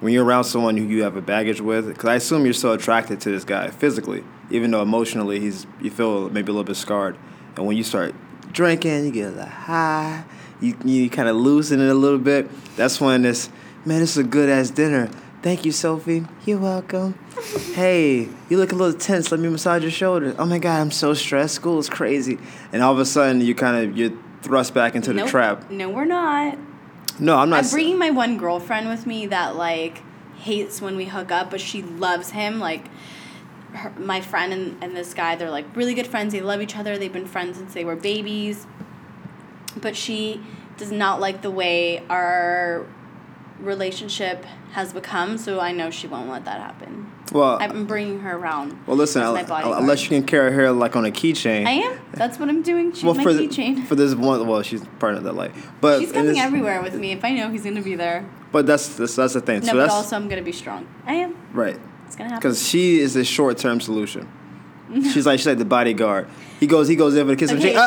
[0.00, 2.72] when you're around someone who you have a baggage with, because I assume you're so
[2.72, 6.76] attracted to this guy physically, even though emotionally he's you feel maybe a little bit
[6.76, 7.16] scarred,
[7.56, 8.14] and when you start
[8.52, 10.24] drinking, you get a little high,
[10.60, 12.48] you you kind of loosen it a little bit.
[12.76, 13.50] That's when this
[13.84, 15.08] man, this is a good ass dinner.
[15.42, 16.24] Thank you, Sophie.
[16.44, 17.18] You're welcome.
[17.74, 19.30] hey, you look a little tense.
[19.30, 20.34] Let me massage your shoulder.
[20.38, 21.54] Oh my God, I'm so stressed.
[21.54, 22.38] School is crazy.
[22.72, 25.28] And all of a sudden, you kind of you're thrust back into the Nope.
[25.28, 25.70] trap.
[25.70, 26.58] No, we're not.
[27.18, 27.64] No, I'm not.
[27.64, 30.02] I'm bringing my one girlfriend with me that like
[30.38, 32.58] hates when we hook up, but she loves him.
[32.58, 32.88] Like
[33.72, 36.32] her, my friend and, and this guy, they're like really good friends.
[36.32, 36.98] They love each other.
[36.98, 38.66] They've been friends since they were babies.
[39.80, 40.40] But she
[40.76, 42.86] does not like the way our
[43.60, 45.38] relationship has become.
[45.38, 47.10] So I know she won't let that happen.
[47.32, 48.78] well, I'm bringing her around.
[48.86, 49.22] well, listen.
[49.22, 51.66] as my I'll- unless you can carry her like on a keychain.
[51.66, 51.98] I am.
[52.12, 52.92] That's what I'm doing.
[52.92, 53.86] She's well, my for keychain.
[53.86, 57.12] for this one, well, she's part of that light, but She's coming everywhere with me
[57.12, 58.24] if I know he's gonna be there.
[58.52, 59.60] But that's that's, that's the thing.
[59.60, 60.86] No, so but that's also I'm gonna be strong.
[61.06, 61.36] I am.
[61.52, 62.40] right It's gonna happen.
[62.40, 64.28] because she is a short term solution.
[65.12, 66.28] she's like she's like the bodyguard.
[66.60, 67.50] He goes he goes in for the kiss.
[67.50, 67.70] and Okay.
[67.70, 67.76] shake.
[67.78, 67.84] Uh, uh,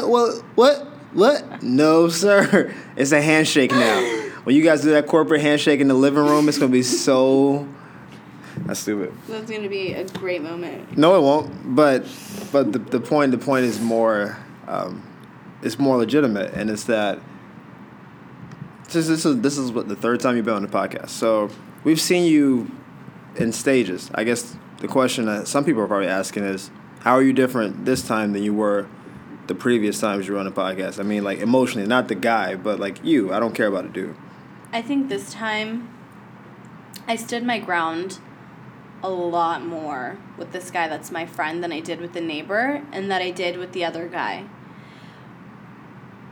[0.00, 1.62] uh, uh, well, what what?
[1.62, 2.74] No, sir.
[2.96, 4.00] It's a handshake now.
[4.44, 7.68] When you guys do that corporate handshake in the living room, it's gonna be so.
[8.66, 9.12] That's stupid.
[9.28, 10.96] That's gonna be a great moment.
[10.96, 11.74] No, it won't.
[11.74, 12.04] But
[12.52, 15.02] but the, the point the point is more um,
[15.62, 17.18] it's more legitimate, and it's that
[18.90, 21.10] this, this is this is what the third time you've been on the podcast.
[21.10, 21.50] So
[21.84, 22.70] we've seen you
[23.36, 24.10] in stages.
[24.14, 26.70] I guess the question that some people are probably asking is,
[27.00, 28.86] how are you different this time than you were
[29.52, 30.98] the previous times you were on the podcast?
[30.98, 33.32] I mean, like emotionally, not the guy, but like you.
[33.32, 34.16] I don't care about a dude.
[34.72, 35.88] I think this time
[37.06, 38.18] I stood my ground
[39.02, 42.82] a lot more with this guy that's my friend than I did with the neighbor
[42.92, 44.44] and that I did with the other guy.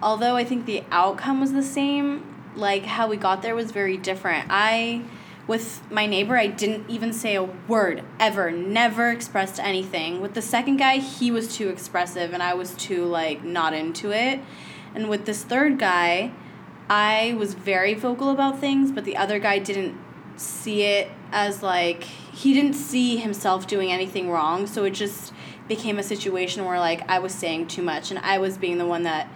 [0.02, 2.24] Although I think the outcome was the same,
[2.56, 4.46] like how we got there was very different.
[4.48, 5.02] I
[5.50, 10.20] with my neighbor, I didn't even say a word ever, never expressed anything.
[10.20, 14.12] With the second guy, he was too expressive and I was too like not into
[14.12, 14.38] it.
[14.94, 16.30] And with this third guy,
[16.88, 19.98] I was very vocal about things, but the other guy didn't
[20.36, 25.32] see it as like he didn't see himself doing anything wrong, so it just
[25.66, 28.86] became a situation where like I was saying too much and I was being the
[28.86, 29.28] one that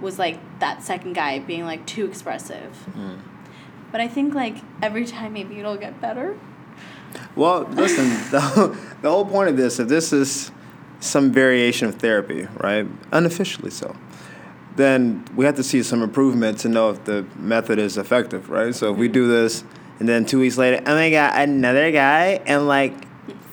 [0.00, 2.72] was like that second guy being like too expressive.
[2.94, 3.35] Hmm.
[3.92, 6.38] But I think like every time maybe it'll get better.
[7.34, 10.50] Well, listen, the, the whole point of this, if this is
[11.00, 13.96] some variation of therapy, right, unofficially so,
[14.76, 18.74] then we have to see some improvement to know if the method is effective, right?
[18.74, 19.64] So if we do this
[19.98, 22.94] and then two weeks later, oh my God, another guy, and like,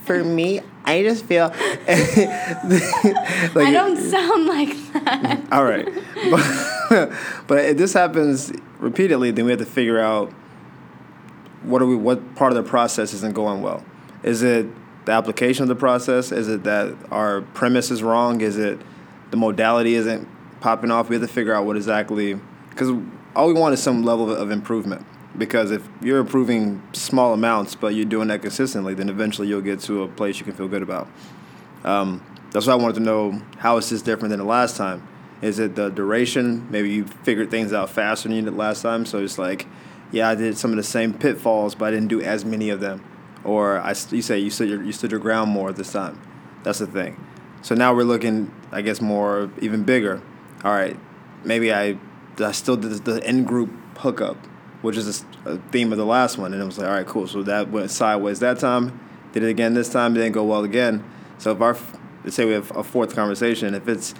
[0.03, 1.47] for me, I just feel.
[1.47, 1.57] like,
[3.57, 5.47] I don't sound like that.
[5.51, 5.87] all right.
[6.29, 7.11] But,
[7.47, 10.31] but if this happens repeatedly, then we have to figure out
[11.63, 13.85] what are we what part of the process isn't going well.
[14.23, 14.67] Is it
[15.05, 16.31] the application of the process?
[16.31, 18.41] Is it that our premise is wrong?
[18.41, 18.79] Is it
[19.31, 20.27] the modality isn't
[20.59, 21.09] popping off?
[21.09, 22.89] We have to figure out what exactly because
[23.35, 25.05] all we want is some level of improvement.
[25.37, 29.79] Because if you're improving small amounts, but you're doing that consistently, then eventually you'll get
[29.81, 31.07] to a place you can feel good about.
[31.83, 35.07] Um, that's why I wanted to know how is this different than the last time?
[35.41, 36.69] Is it the duration?
[36.69, 39.67] Maybe you figured things out faster than you did last time, so it's like,
[40.11, 42.79] yeah, I did some of the same pitfalls, but I didn't do as many of
[42.79, 43.03] them.
[43.43, 46.21] Or I, you say you stood your, you stood your ground more this time.
[46.63, 47.21] That's the thing.
[47.61, 50.21] So now we're looking, I guess, more even bigger.
[50.63, 50.97] All right,
[51.43, 51.97] maybe I
[52.39, 54.37] I still did the in group hookup,
[54.83, 57.25] which is a theme of the last one, and it was like, all right, cool.
[57.25, 58.99] So that went sideways that time.
[59.31, 60.13] Did it again this time.
[60.13, 61.03] Didn't go well again.
[61.37, 61.75] So if our
[62.23, 64.13] let's say we have a fourth conversation, if it's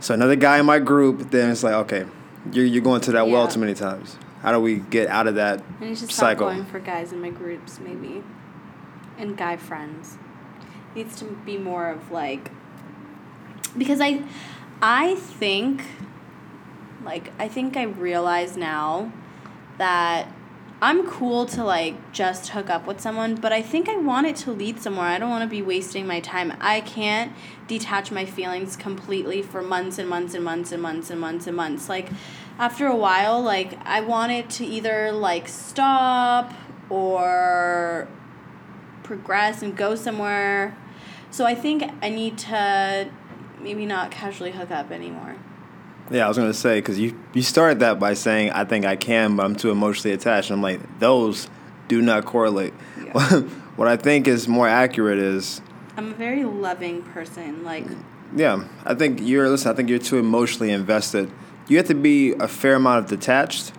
[0.00, 2.06] So another guy in my group, then it's like, okay,
[2.52, 4.18] you're you're going to that well too many times.
[4.40, 6.46] How do we get out of that I need to stop cycle?
[6.46, 8.22] going for guys in my groups, maybe,
[9.18, 10.18] and guy friends.
[10.94, 12.50] It Needs to be more of like,
[13.76, 14.22] because I,
[14.82, 15.84] I think,
[17.04, 19.12] like I think I realize now
[19.78, 20.28] that
[20.80, 24.36] I'm cool to like just hook up with someone, but I think I want it
[24.36, 25.06] to lead somewhere.
[25.06, 26.52] I don't want to be wasting my time.
[26.60, 27.32] I can't
[27.66, 31.56] detach my feelings completely for months and months and months and months and months and
[31.56, 31.88] months.
[31.88, 32.10] Like
[32.58, 36.52] after a while, like I want it to either like stop
[36.90, 38.06] or
[39.02, 40.76] progress and go somewhere.
[41.30, 43.10] So I think I need to
[43.58, 45.36] maybe not casually hook up anymore.
[46.10, 48.96] Yeah, I was gonna say because you you started that by saying I think I
[48.96, 50.50] can, but I'm too emotionally attached.
[50.50, 51.48] I'm like those
[51.88, 52.74] do not correlate.
[53.02, 53.40] Yeah.
[53.76, 55.60] what I think is more accurate is
[55.96, 57.64] I'm a very loving person.
[57.64, 57.86] Like
[58.36, 58.64] yeah.
[58.84, 59.70] I think you're listen.
[59.70, 61.30] I think you're too emotionally invested.
[61.68, 63.72] You have to be a fair amount of detached,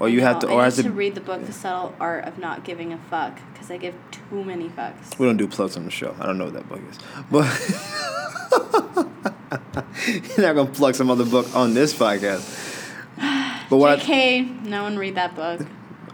[0.00, 0.82] or you have to, or I need to.
[0.84, 3.94] to read the book, The Subtle Art of Not Giving a Fuck, because I give
[4.10, 5.16] too many fucks.
[5.20, 6.16] we don't do plugs on the show.
[6.18, 6.98] I don't know what that book is,
[7.30, 7.46] but
[10.06, 12.66] you're not gonna plug some other book on this podcast.
[13.70, 15.60] But what JK, no one read that book.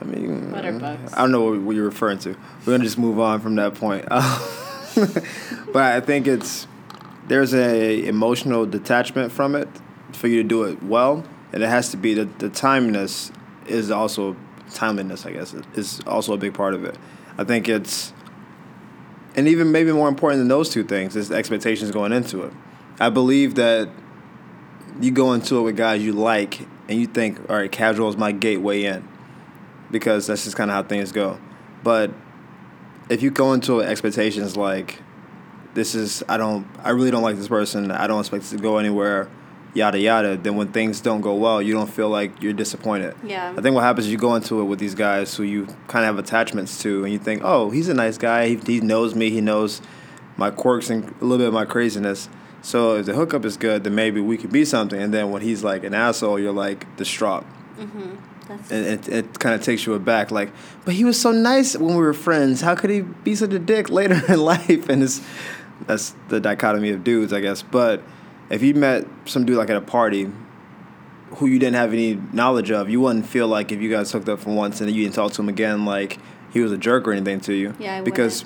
[0.00, 1.12] I mean, What are uh, books?
[1.14, 2.30] I don't know what, what you're referring to.
[2.30, 4.06] We're gonna just move on from that point.
[4.08, 6.66] but I think it's
[7.28, 9.68] there's a emotional detachment from it
[10.12, 13.30] for you to do it well, and it has to be the the timeliness
[13.66, 14.36] is also
[14.72, 15.24] timeliness.
[15.24, 16.96] I guess is also a big part of it.
[17.38, 18.12] I think it's
[19.36, 22.52] and even maybe more important than those two things is the expectations going into it.
[23.00, 23.88] I believe that
[25.00, 28.16] you go into it with guys you like and you think, all right, casual is
[28.16, 29.06] my gateway in
[29.90, 31.38] because that's just kind of how things go.
[31.82, 32.12] But
[33.08, 35.00] if you go into it expectations like,
[35.74, 38.62] this is, I don't, I really don't like this person, I don't expect it to
[38.62, 39.28] go anywhere,
[39.74, 43.14] yada yada, then when things don't go well, you don't feel like you're disappointed.
[43.24, 43.52] Yeah.
[43.56, 46.04] I think what happens is you go into it with these guys who you kind
[46.04, 48.48] of have attachments to, and you think, oh, he's a nice guy.
[48.48, 49.30] He, he knows me.
[49.30, 49.82] He knows
[50.36, 52.28] my quirks and a little bit of my craziness.
[52.64, 55.00] So if the hookup is good, then maybe we could be something.
[55.00, 57.44] And then when he's like an asshole, you're like distraught,
[57.78, 58.16] mm-hmm.
[58.48, 60.30] That's and it, it kind of takes you aback.
[60.30, 60.50] Like,
[60.84, 62.62] but he was so nice when we were friends.
[62.62, 64.88] How could he be such a dick later in life?
[64.88, 65.20] And it's
[65.86, 67.62] that's the dichotomy of dudes, I guess.
[67.62, 68.02] But
[68.48, 70.30] if you met some dude like at a party
[71.36, 74.28] who you didn't have any knowledge of, you wouldn't feel like if you guys hooked
[74.28, 76.18] up for once and then you didn't talk to him again, like
[76.52, 77.74] he was a jerk or anything to you.
[77.78, 78.44] Yeah, I because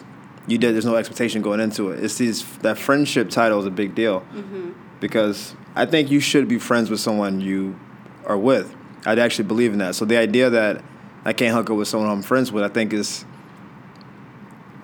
[0.49, 0.75] you did.
[0.75, 2.03] There's no expectation going into it.
[2.03, 4.73] It's these that friendship title is a big deal Mm-hmm.
[5.01, 7.79] because I think you should be friends with someone you
[8.27, 8.75] are with.
[9.07, 9.95] I'd actually believe in that.
[9.95, 10.83] So the idea that
[11.25, 13.25] I can't hook up with someone I'm friends with, I think is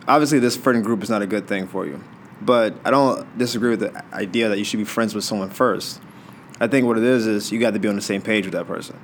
[0.06, 2.02] obviously this friend group is not a good thing for you.
[2.40, 6.00] But I don't disagree with the idea that you should be friends with someone first.
[6.60, 8.52] I think what it is is you got to be on the same page with
[8.54, 8.98] that person.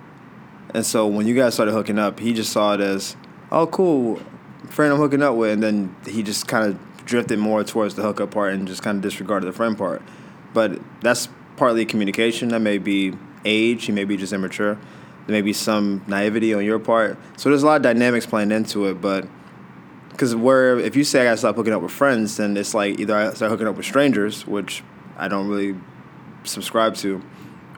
[0.75, 3.17] And so when you guys started hooking up, he just saw it as,
[3.51, 4.21] oh, cool,
[4.69, 8.03] friend I'm hooking up with, and then he just kind of drifted more towards the
[8.03, 10.03] hookup part and just kind of disregarded the friend part.
[10.53, 12.49] But that's partly communication.
[12.49, 13.87] That may be age.
[13.87, 14.75] He may be just immature.
[15.27, 17.19] There may be some naivety on your part.
[17.37, 19.01] So there's a lot of dynamics playing into it.
[19.01, 19.27] But
[20.11, 22.99] because where if you say I gotta stop hooking up with friends, then it's like
[22.99, 24.83] either I start hooking up with strangers, which
[25.17, 25.79] I don't really
[26.45, 27.23] subscribe to,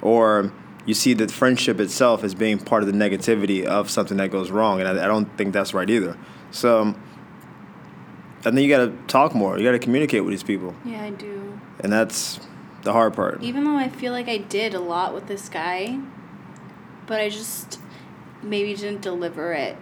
[0.00, 0.52] or
[0.86, 4.50] you see that friendship itself as being part of the negativity of something that goes
[4.50, 6.16] wrong, and I, I don't think that's right either.
[6.52, 6.94] So
[8.40, 9.58] I think you got to talk more.
[9.58, 11.58] You got to communicate with these people, yeah, I do.
[11.80, 12.38] and that's
[12.82, 13.42] the hard part.
[13.42, 15.98] Even though I feel like I did a lot with this guy,
[17.06, 17.80] but I just
[18.42, 19.76] maybe didn't deliver it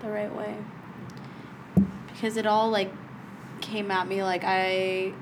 [0.00, 0.56] the right way.
[2.12, 2.92] Because it all like
[3.60, 5.12] came at me like I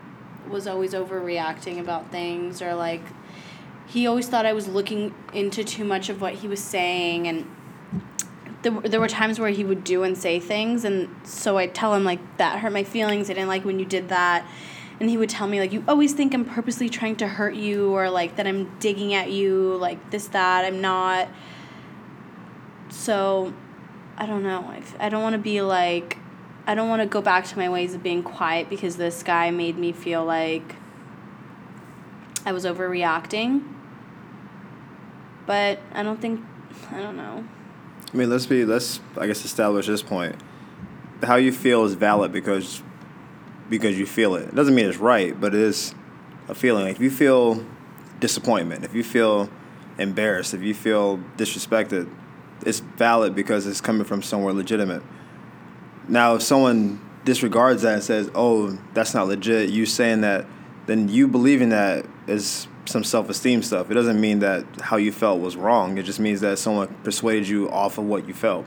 [0.49, 3.03] was always overreacting about things or like
[3.87, 7.51] he always thought I was looking into too much of what he was saying and
[8.67, 11.95] there, there were times where he would do and say things and so I'd tell
[11.95, 13.31] him like that hurt my feelings.
[13.31, 14.45] I didn't like when you did that.
[14.99, 17.93] And he would tell me like you always think I'm purposely trying to hurt you
[17.93, 20.65] or like that I'm digging at you like this that.
[20.65, 21.29] I'm not.
[22.89, 23.55] So
[24.17, 24.65] I don't know.
[24.69, 26.19] I, I don't want to be like
[26.67, 29.53] I don't want to go back to my ways of being quiet because this guy
[29.53, 30.75] made me feel like
[32.45, 33.63] I was overreacting.
[35.45, 36.45] But I don't think
[36.91, 37.45] I don't know
[38.13, 40.37] I mean, let's be let's I guess establish this point.
[41.23, 42.83] How you feel is valid because
[43.69, 44.49] because you feel it.
[44.49, 45.95] It doesn't mean it's right, but it is
[46.49, 46.87] a feeling.
[46.87, 47.65] If you feel
[48.21, 49.51] disappointment, if you feel
[49.99, 52.09] embarrassed, if you feel disrespected,
[52.65, 55.03] it's valid because it's coming from somewhere legitimate.
[56.09, 60.47] Now, if someone disregards that and says, "Oh, that's not legit," you saying that
[60.87, 63.91] then you believing that is some self esteem stuff.
[63.91, 65.99] It doesn't mean that how you felt was wrong.
[65.99, 68.67] It just means that someone persuaded you off of what you felt.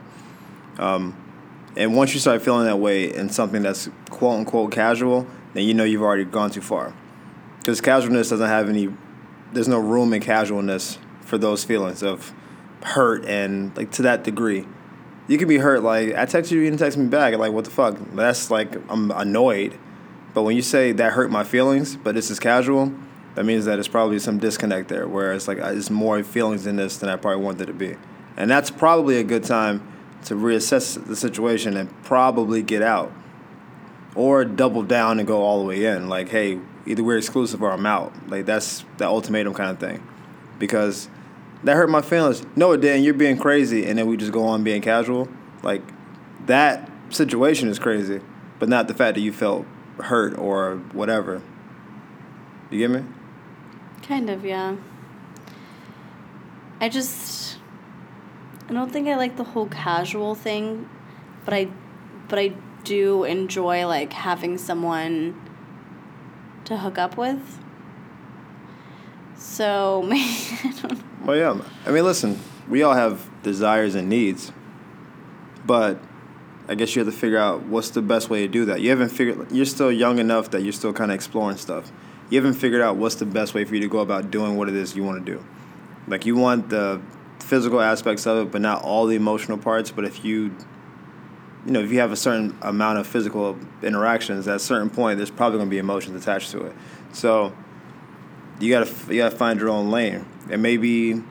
[0.78, 1.16] Um,
[1.76, 5.74] and once you start feeling that way in something that's quote unquote casual, then you
[5.74, 6.94] know you've already gone too far.
[7.60, 8.90] Because casualness doesn't have any,
[9.54, 12.34] there's no room in casualness for those feelings of
[12.84, 14.66] hurt and like to that degree.
[15.28, 17.36] You can be hurt like I text you, you didn't text me back.
[17.36, 17.98] Like what the fuck?
[18.14, 19.78] That's like I'm annoyed.
[20.34, 22.94] But when you say that hurt my feelings, but this is casual,
[23.40, 25.08] that means that it's probably some disconnect there.
[25.08, 27.96] Where it's like uh, it's more feelings in this than I probably wanted to be,
[28.36, 29.82] and that's probably a good time
[30.26, 33.14] to reassess the situation and probably get out,
[34.14, 36.10] or double down and go all the way in.
[36.10, 38.12] Like, hey, either we're exclusive or I'm out.
[38.28, 40.06] Like that's the ultimatum kind of thing,
[40.60, 41.08] because
[41.64, 42.46] that hurt my feelings.
[42.58, 43.04] No, it didn't.
[43.04, 45.30] You're being crazy, and then we just go on being casual.
[45.64, 45.84] Like
[46.48, 48.20] that situation is crazy,
[48.60, 49.66] but not the fact that you felt
[49.98, 51.42] hurt or whatever.
[52.70, 53.06] You get me?
[54.02, 54.76] Kind of, yeah.
[56.82, 57.58] I just
[58.70, 60.88] I don't think I like the whole casual thing,
[61.44, 61.68] but I
[62.28, 65.40] but I do enjoy like having someone
[66.66, 67.60] to hook up with.
[69.36, 70.22] So maybe
[70.64, 71.04] I don't know.
[71.26, 71.62] Well, yeah.
[71.86, 72.40] I mean, listen,
[72.70, 74.52] we all have desires and needs,
[75.66, 76.00] but
[76.68, 78.82] I guess you have to figure out what's the best way to do that.
[78.82, 79.52] You haven't figured.
[79.52, 81.92] You're still young enough that you're still kind of exploring stuff.
[82.30, 84.70] You haven't figured out what's the best way for you to go about doing what
[84.70, 85.44] it is you want to do.
[86.08, 87.02] Like you want the
[87.40, 89.90] physical aspects of it, but not all the emotional parts.
[89.92, 90.54] But if you,
[91.66, 95.18] you know, if you have a certain amount of physical interactions, at a certain point,
[95.18, 96.76] there's probably going to be emotions attached to it.
[97.14, 97.54] So
[98.60, 101.24] you gotta you gotta find your own lane, and maybe, you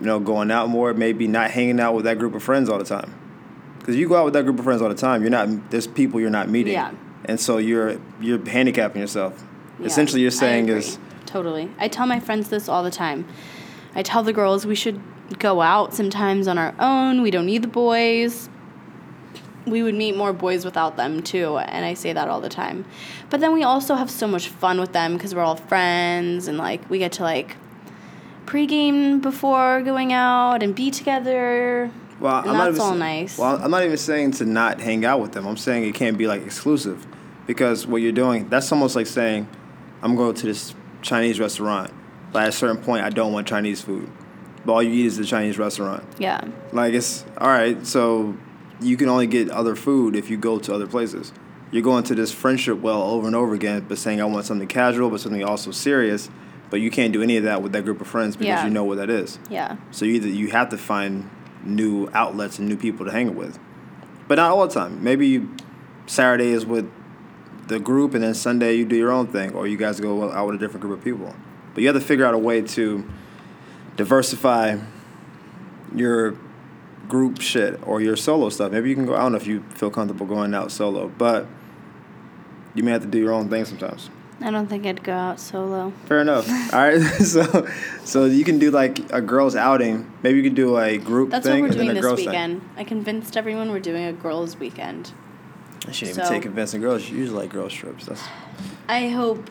[0.00, 2.84] know, going out more, maybe not hanging out with that group of friends all the
[2.84, 3.14] time,
[3.78, 5.86] because you go out with that group of friends all the time, you're not there's
[5.86, 6.92] people you're not meeting, Yeah.
[7.26, 9.44] and so you're you're handicapping yourself.
[9.78, 11.70] Yeah, Essentially, you're saying is totally.
[11.78, 13.26] I tell my friends this all the time.
[13.94, 15.00] I tell the girls we should
[15.38, 17.22] go out sometimes on our own.
[17.22, 18.48] We don't need the boys.
[19.66, 22.84] We would meet more boys without them too, and I say that all the time.
[23.30, 26.58] But then we also have so much fun with them because we're all friends and
[26.58, 27.56] like we get to like
[28.44, 31.90] pregame before going out and be together.
[32.20, 33.38] Well, And I'm not that's even all nice.
[33.38, 35.46] Well, I'm not even saying to not hang out with them.
[35.46, 37.06] I'm saying it can't be like exclusive,
[37.46, 39.48] because what you're doing that's almost like saying,
[40.02, 41.92] I'm going to this Chinese restaurant,
[42.32, 44.10] but at a certain point I don't want Chinese food,
[44.64, 46.04] but all you eat is the Chinese restaurant.
[46.18, 46.40] Yeah.
[46.72, 47.84] Like it's all right.
[47.86, 48.36] So
[48.80, 51.32] you can only get other food if you go to other places.
[51.70, 54.68] You're going to this friendship well over and over again, but saying I want something
[54.68, 56.28] casual, but something also serious.
[56.68, 58.64] But you can't do any of that with that group of friends because Yeah.
[58.64, 59.38] you know what that is.
[59.50, 59.76] Yeah.
[59.90, 61.28] So either you have to find
[61.64, 63.58] new outlets and new people to hang with,
[64.28, 65.02] but not all the time.
[65.04, 65.46] Maybe
[66.06, 66.90] Saturday is with
[67.68, 70.46] the group, and then Sunday you do your own thing, or you guys go out
[70.46, 71.34] with a different group of people.
[71.74, 73.08] But you have to figure out a way to
[73.96, 74.78] diversify
[75.94, 76.36] your
[77.08, 78.72] group shit or your solo stuff.
[78.72, 79.14] Maybe you can go.
[79.14, 81.46] I don't know if you feel comfortable going out solo, but
[82.74, 84.10] you may have to do your own thing sometimes.
[84.40, 85.92] I don't think I'd go out solo.
[86.06, 86.48] Fair enough.
[86.72, 87.66] All right, so
[88.04, 90.10] so you can do like a girls' outing.
[90.22, 92.68] Maybe you could do a group That's thing what we're doing this weekend.
[92.76, 95.12] I convinced everyone we're doing a girls' weekend.
[95.88, 97.08] I shouldn't even So- take convincing girls.
[97.10, 98.06] You usually like girls' trips.
[98.06, 98.22] That's
[98.88, 99.50] I hope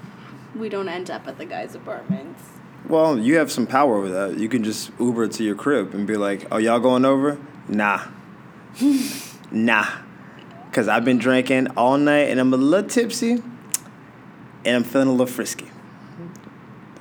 [0.55, 2.41] we don't end up at the guys' apartments.
[2.87, 4.37] well, you have some power over that.
[4.39, 7.37] You can just Uber to your crib and be like, "Oh, y'all going over?"
[7.69, 8.01] Nah,
[9.51, 9.85] nah,
[10.69, 13.41] because I've been drinking all night and I'm a little tipsy,
[14.65, 15.67] and I'm feeling a little frisky.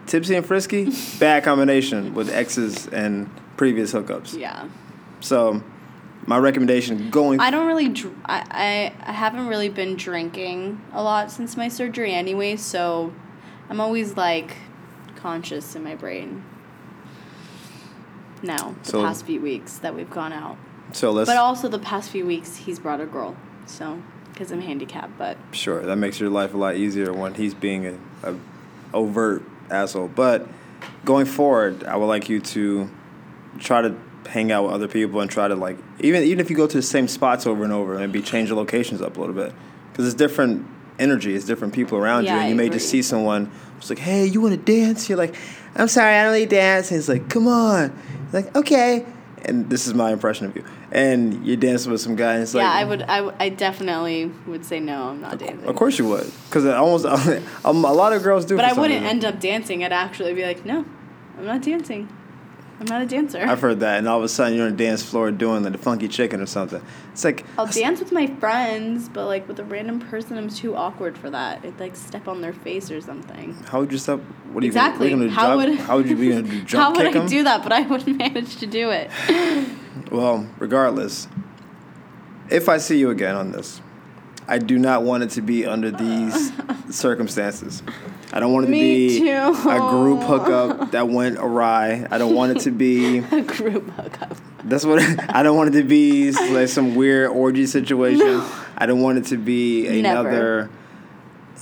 [0.07, 4.37] Tipsy and frisky, bad combination with exes and previous hookups.
[4.39, 4.67] Yeah.
[5.21, 5.63] So,
[6.27, 7.41] my recommendation going.
[7.41, 7.89] I don't really.
[7.89, 13.13] Dr- I, I I haven't really been drinking a lot since my surgery anyway, so
[13.69, 14.57] I'm always like
[15.17, 16.45] conscious in my brain.
[18.43, 20.57] Now the So- past few weeks that we've gone out,
[20.93, 21.29] so let's.
[21.29, 24.03] but also the past few weeks he's brought a girl, so
[24.33, 25.19] because I'm handicapped.
[25.19, 27.99] But Sure, that makes your life a lot easier when he's being a,
[28.31, 28.35] a
[28.95, 30.09] overt asshole.
[30.09, 30.49] But
[31.05, 32.89] going forward, I would like you to
[33.59, 33.95] try to
[34.27, 36.77] hang out with other people and try to like even even if you go to
[36.77, 39.53] the same spots over and over, maybe change the locations up a little bit
[39.93, 40.67] because it's different
[40.99, 43.91] energy, it's different people around Yeah, you, and I you may just see someone who's
[43.91, 45.35] like, "Hey, you want to dance?" You're like,
[45.75, 47.93] "I'm sorry, I don't really dance." And he's like, "Come on,"
[48.33, 49.07] You're like, "Okay."
[49.43, 50.63] And this is my impression of you.
[50.93, 53.03] And you're dancing with some guy, and it's like, yeah, I would.
[53.03, 55.05] I, w- I definitely would say no.
[55.05, 55.65] I'm not dancing.
[55.67, 57.05] Of course you would, because almost
[57.65, 58.57] a lot of girls do.
[58.57, 59.07] But I wouldn't reason.
[59.07, 59.83] end up dancing.
[59.83, 60.85] I'd actually be like, no,
[61.39, 62.09] I'm not dancing.
[62.81, 63.39] I'm not a dancer.
[63.43, 65.73] I've heard that, and all of a sudden you're on the dance floor doing like
[65.73, 66.81] the funky chicken or something.
[67.13, 70.75] It's like I'll dance with my friends, but like with a random person, I'm too
[70.75, 71.61] awkward for that.
[71.63, 73.53] I'd like step on their face or something.
[73.69, 74.21] How would you step?
[74.53, 75.11] What are you Exactly.
[75.11, 76.63] Gonna, you How would- how would you be gonna do?
[76.65, 77.27] Jump How would I 'em?
[77.27, 77.63] do that?
[77.63, 79.11] But I wouldn't manage to do it.
[80.11, 81.29] Well, regardless,
[82.49, 83.83] if I see you again on this,
[84.49, 86.53] I do not want it to be under these
[86.91, 87.83] circumstances.
[88.33, 89.29] I don't want it to Me be too.
[89.69, 92.07] a group hookup that went awry.
[92.11, 93.19] I don't want it to be.
[93.31, 94.37] a group hookup.
[94.65, 95.01] That's what
[95.35, 96.31] I don't want it to be.
[96.33, 98.43] Like some weird orgy situation.
[98.77, 100.29] I don't want it to be Never.
[100.29, 100.71] another.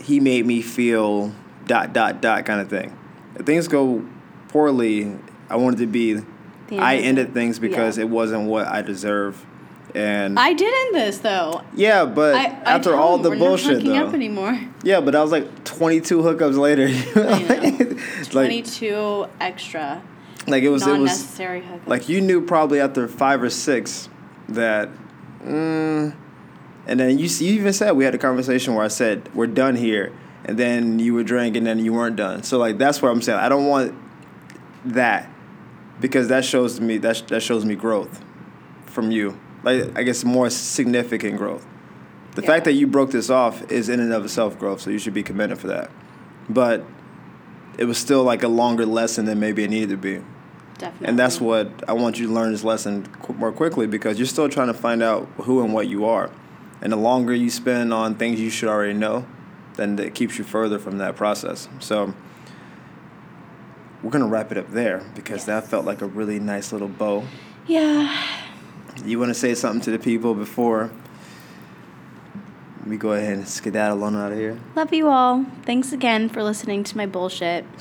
[0.02, 1.32] He made me feel
[1.66, 2.96] dot dot dot kind of thing.
[3.36, 4.04] If things go
[4.48, 5.16] poorly,
[5.48, 6.14] I want it to be.
[6.68, 8.04] The I ended things because Yeah.
[8.04, 9.44] it wasn't what I deserve,
[9.94, 11.62] and I did end this though.
[11.74, 14.58] yeah, but I, I after all the we're bullshit not though, up anymore.
[14.82, 16.88] yeah, but I was like 22 hookups later.
[18.32, 20.02] Like, 22 extra
[20.48, 21.86] like it was it was hookups.
[21.86, 24.08] like you knew probably after five or six
[24.48, 24.88] that,
[25.44, 26.14] mm,
[26.86, 29.76] and then you you even said we had a conversation where I said we're done
[29.76, 30.12] here,
[30.44, 32.42] and then you were drinking and then you weren't done.
[32.42, 33.38] So like that's what I'm saying.
[33.38, 33.94] I don't want
[34.86, 35.28] that
[36.00, 38.22] because that shows me that that shows me growth
[38.86, 39.38] from you.
[39.62, 41.66] Like I guess more significant growth.
[42.34, 44.98] The fact that you broke this off is in and of itself growth, so you
[44.98, 45.90] should be commended for that.
[46.48, 46.84] But
[47.78, 50.22] it was still like a longer lesson than maybe it needed to be.
[50.78, 51.08] Definitely.
[51.08, 54.26] And that's what I want you to learn this lesson qu- more quickly because you're
[54.26, 56.30] still trying to find out who and what you are.
[56.80, 59.26] And the longer you spend on things you should already know,
[59.74, 61.68] then it keeps you further from that process.
[61.80, 62.14] So
[64.02, 66.88] we're going to wrap it up there because that felt like a really nice little
[66.88, 67.24] bow.
[67.66, 68.16] Yeah.
[69.04, 70.90] You want to say something to the people before
[72.86, 74.58] we go ahead and skedaddle on out of here?
[74.74, 75.44] Love you all.
[75.64, 77.64] Thanks again for listening to my bullshit.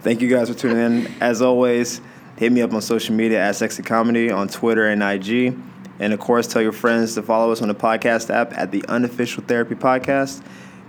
[0.00, 1.14] Thank you guys for tuning in.
[1.20, 2.00] As always,
[2.36, 5.56] hit me up on social media at Sexy Comedy on Twitter and IG.
[6.00, 8.84] And of course, tell your friends to follow us on the podcast app at the
[8.88, 10.42] Unofficial Therapy Podcast.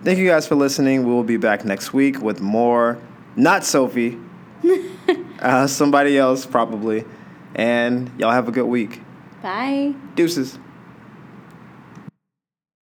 [0.04, 1.06] Thank you guys for listening.
[1.06, 2.98] We will be back next week with more,
[3.36, 4.18] not Sophie,
[5.40, 7.06] uh, somebody else probably.
[7.56, 9.02] And y'all have a good week.
[9.42, 9.94] Bye.
[10.16, 10.58] Deuces.